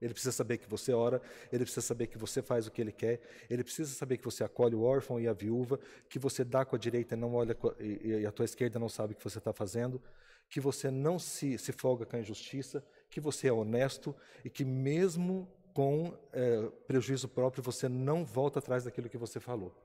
[0.00, 1.20] Ele precisa saber que você ora,
[1.52, 4.42] ele precisa saber que você faz o que ele quer, ele precisa saber que você
[4.42, 5.78] acolhe o órfão e a viúva,
[6.08, 9.12] que você dá com a direita e não olha e a tua esquerda não sabe
[9.12, 10.02] o que você está fazendo,
[10.48, 14.14] que você não se, se folga com a injustiça, que você é honesto
[14.44, 19.83] e que mesmo com é, prejuízo próprio você não volta atrás daquilo que você falou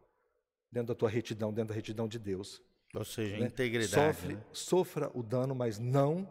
[0.72, 2.62] dentro da tua retidão, dentro da retidão de Deus.
[2.94, 3.46] Ou seja, né?
[3.46, 4.18] integridade.
[4.18, 4.44] Sofre, né?
[4.52, 6.28] Sofra o dano, mas não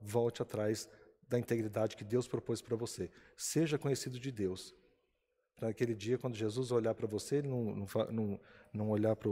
[0.00, 0.88] volte atrás
[1.28, 3.10] da integridade que Deus propôs para você.
[3.36, 4.74] Seja conhecido de Deus.
[5.60, 8.40] Naquele dia, quando Jesus olhar para você, ele não, não, não,
[8.72, 9.30] não olhar para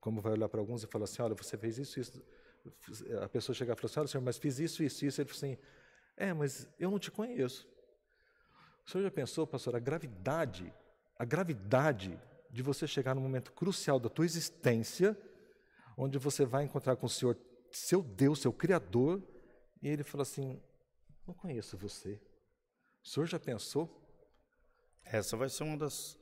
[0.00, 2.22] como vai olhar para alguns e falar assim, olha, você fez isso, isso.
[3.22, 5.20] A pessoa chegar e falar assim, olha, senhor, mas fiz isso, isso, isso.
[5.20, 5.58] Ele falou assim,
[6.16, 7.68] é, mas eu não te conheço.
[8.86, 10.72] O senhor já pensou, pastor, a gravidade,
[11.18, 12.18] a gravidade
[12.52, 15.16] de você chegar no momento crucial da tua existência,
[15.96, 17.36] onde você vai encontrar com o Senhor,
[17.70, 19.22] seu Deus, seu Criador,
[19.82, 20.60] e ele fala assim:
[21.26, 22.20] Não conheço você.
[23.04, 23.96] O Senhor já pensou?
[25.04, 26.18] Essa vai ser uma das,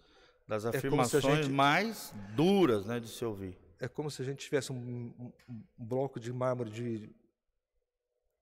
[0.46, 3.58] das é afirmações gente, mais duras né, de se ouvir.
[3.80, 4.76] É como se a gente tivesse um,
[5.18, 7.10] um, um bloco de mármore de,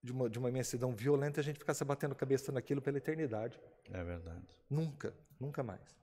[0.03, 3.61] de, uma, de uma imensidão violenta e a gente ficasse batendo cabeça naquilo pela eternidade.
[3.91, 4.47] É verdade.
[4.70, 5.97] Nunca, nunca mais.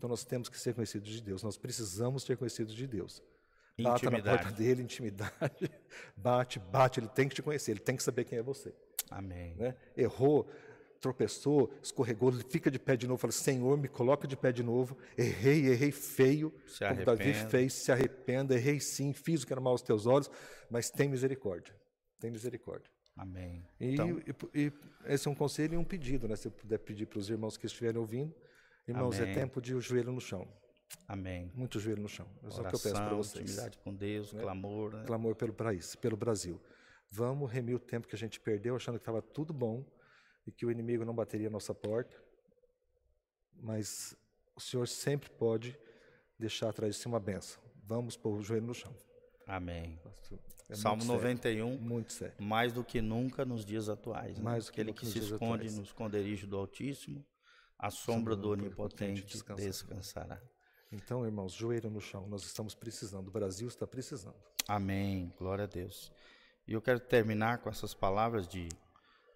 [0.00, 3.22] Então nós temos que ser conhecidos de Deus, nós precisamos ser conhecidos de Deus.
[3.78, 5.70] Bata na porta dele, intimidade.
[6.16, 8.74] Bate, bate, ele tem que te conhecer, ele tem que saber quem é você.
[9.10, 9.54] Amém.
[9.56, 9.74] Né?
[9.94, 10.48] Errou,
[11.00, 14.96] tropeçou, escorregou, fica de pé de novo, fala: Senhor, me coloca de pé de novo.
[15.18, 19.60] Errei, errei feio, se como Davi fez, se arrependa, errei sim, fiz o que era
[19.60, 20.30] mal aos teus olhos,
[20.70, 21.74] mas tem misericórdia.
[22.18, 22.90] Tem misericórdia.
[23.14, 23.66] Amém.
[23.78, 24.18] E, então...
[24.54, 24.72] e, e
[25.06, 26.36] esse é um conselho e um pedido, né?
[26.36, 28.34] Se eu puder pedir para os irmãos que estiverem ouvindo,
[28.86, 29.32] Irmãos, é Amém.
[29.32, 30.46] é tempo de o joelho no chão.
[31.06, 31.50] Amém.
[31.54, 32.26] Muito joelho no chão.
[32.42, 33.42] É Oração, o que eu peço para vocês.
[33.42, 34.42] Intimidade com Deus, né?
[34.42, 34.94] clamor.
[34.94, 35.04] Né?
[35.06, 36.60] Clamor pelo país, pelo Brasil.
[37.10, 39.84] Vamos remir o tempo que a gente perdeu achando que estava tudo bom
[40.46, 42.16] e que o inimigo não bateria a nossa porta,
[43.54, 44.16] mas
[44.56, 45.78] o Senhor sempre pode
[46.38, 47.62] deixar atrás de si uma benção.
[47.84, 48.94] Vamos pôr o joelho no chão.
[49.46, 49.98] Amém.
[50.68, 52.34] É Salmo muito 91, sério, muito sério.
[52.38, 54.38] mais do que nunca nos dias atuais.
[54.38, 54.44] Né?
[54.44, 55.76] Mais do que Aquele que se esconde atuais.
[55.76, 57.26] no esconderijo do Altíssimo,
[57.80, 59.68] a sombra, sombra do Onipotente descansará.
[59.68, 60.42] descansará.
[60.92, 64.36] Então, irmãos, joelho no chão, nós estamos precisando, o Brasil está precisando.
[64.68, 66.12] Amém, glória a Deus.
[66.68, 68.68] E eu quero terminar com essas palavras de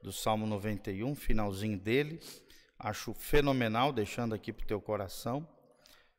[0.03, 2.21] do Salmo 91, finalzinho dele.
[2.79, 5.49] Acho fenomenal, deixando aqui para o teu coração.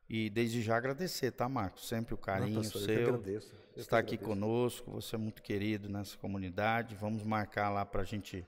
[0.09, 1.87] E desde já agradecer, tá, Marcos?
[1.87, 2.99] Sempre o carinho Não, pastor, seu.
[2.99, 3.53] Eu agradeço.
[3.75, 6.95] Eu está aqui conosco, você é muito querido nessa comunidade.
[6.95, 8.47] Vamos marcar lá para a gente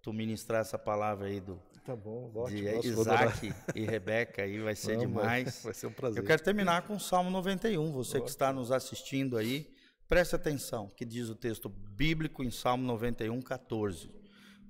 [0.00, 4.76] tu ministrar essa palavra aí do tá bom, ótimo, de Isaac e Rebeca aí vai
[4.76, 5.62] ser Vamos, demais.
[5.64, 6.22] Vai ser um prazer.
[6.22, 7.92] Eu quero terminar com o Salmo 91.
[7.92, 8.24] Você ótimo.
[8.24, 9.74] que está nos assistindo aí,
[10.06, 14.10] preste atenção, que diz o texto bíblico em Salmo 91, 14.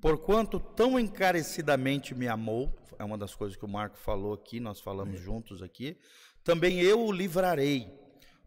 [0.00, 4.78] Porquanto tão encarecidamente me amou, é uma das coisas que o Marco falou aqui, nós
[4.78, 5.18] falamos é.
[5.18, 5.98] juntos aqui,
[6.44, 7.92] também eu o livrarei.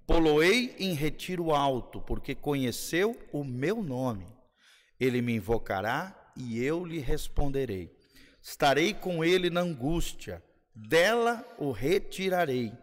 [0.07, 4.27] Poloei em retiro alto, porque conheceu o meu nome.
[4.97, 7.99] Ele me invocará e eu lhe responderei.
[8.41, 12.73] Estarei com ele na angústia, dela o retirarei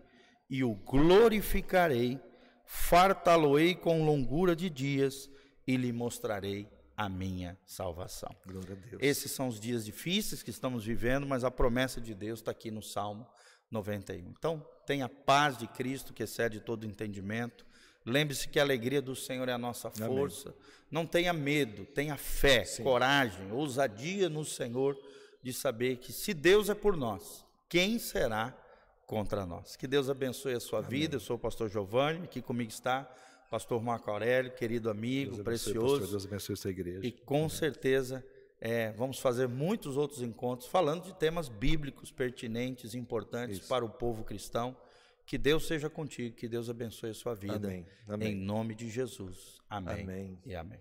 [0.49, 2.21] e o glorificarei,
[2.65, 5.29] fartá-lo-ei com longura de dias
[5.67, 8.35] e lhe mostrarei a minha salvação.
[8.47, 9.03] Glória a Deus.
[9.03, 12.71] Esses são os dias difíceis que estamos vivendo, mas a promessa de Deus está aqui
[12.71, 13.27] no Salmo
[13.71, 14.31] 91.
[14.31, 17.67] Então, tenha a paz de Cristo que excede todo entendimento.
[18.05, 20.49] Lembre-se que a alegria do Senhor é a nossa força.
[20.49, 20.61] Amém.
[20.91, 22.83] Não tenha medo, tenha fé, Sim.
[22.83, 24.99] coragem, ousadia no Senhor
[25.43, 28.57] de saber que se Deus é por nós, quem será
[29.07, 29.77] contra nós?
[29.77, 30.91] Que Deus abençoe a sua Amém.
[30.91, 31.17] vida.
[31.17, 33.09] Eu sou o pastor Giovanni, aqui comigo está
[33.51, 36.01] pastor Marco Aurélio, querido amigo, Deus precioso.
[36.01, 37.07] Pastor, Deus abençoe essa igreja.
[37.07, 37.49] E com Amém.
[37.49, 38.25] certeza
[38.61, 43.69] é, vamos fazer muitos outros encontros falando de temas bíblicos pertinentes, importantes Isso.
[43.69, 44.77] para o povo cristão.
[45.25, 47.69] Que Deus seja contigo, que Deus abençoe a sua vida.
[47.69, 47.87] Amém.
[48.09, 48.33] Amém.
[48.33, 49.61] Em nome de Jesus.
[49.69, 50.03] Amém.
[50.03, 50.39] Amém.
[50.47, 50.81] E amém.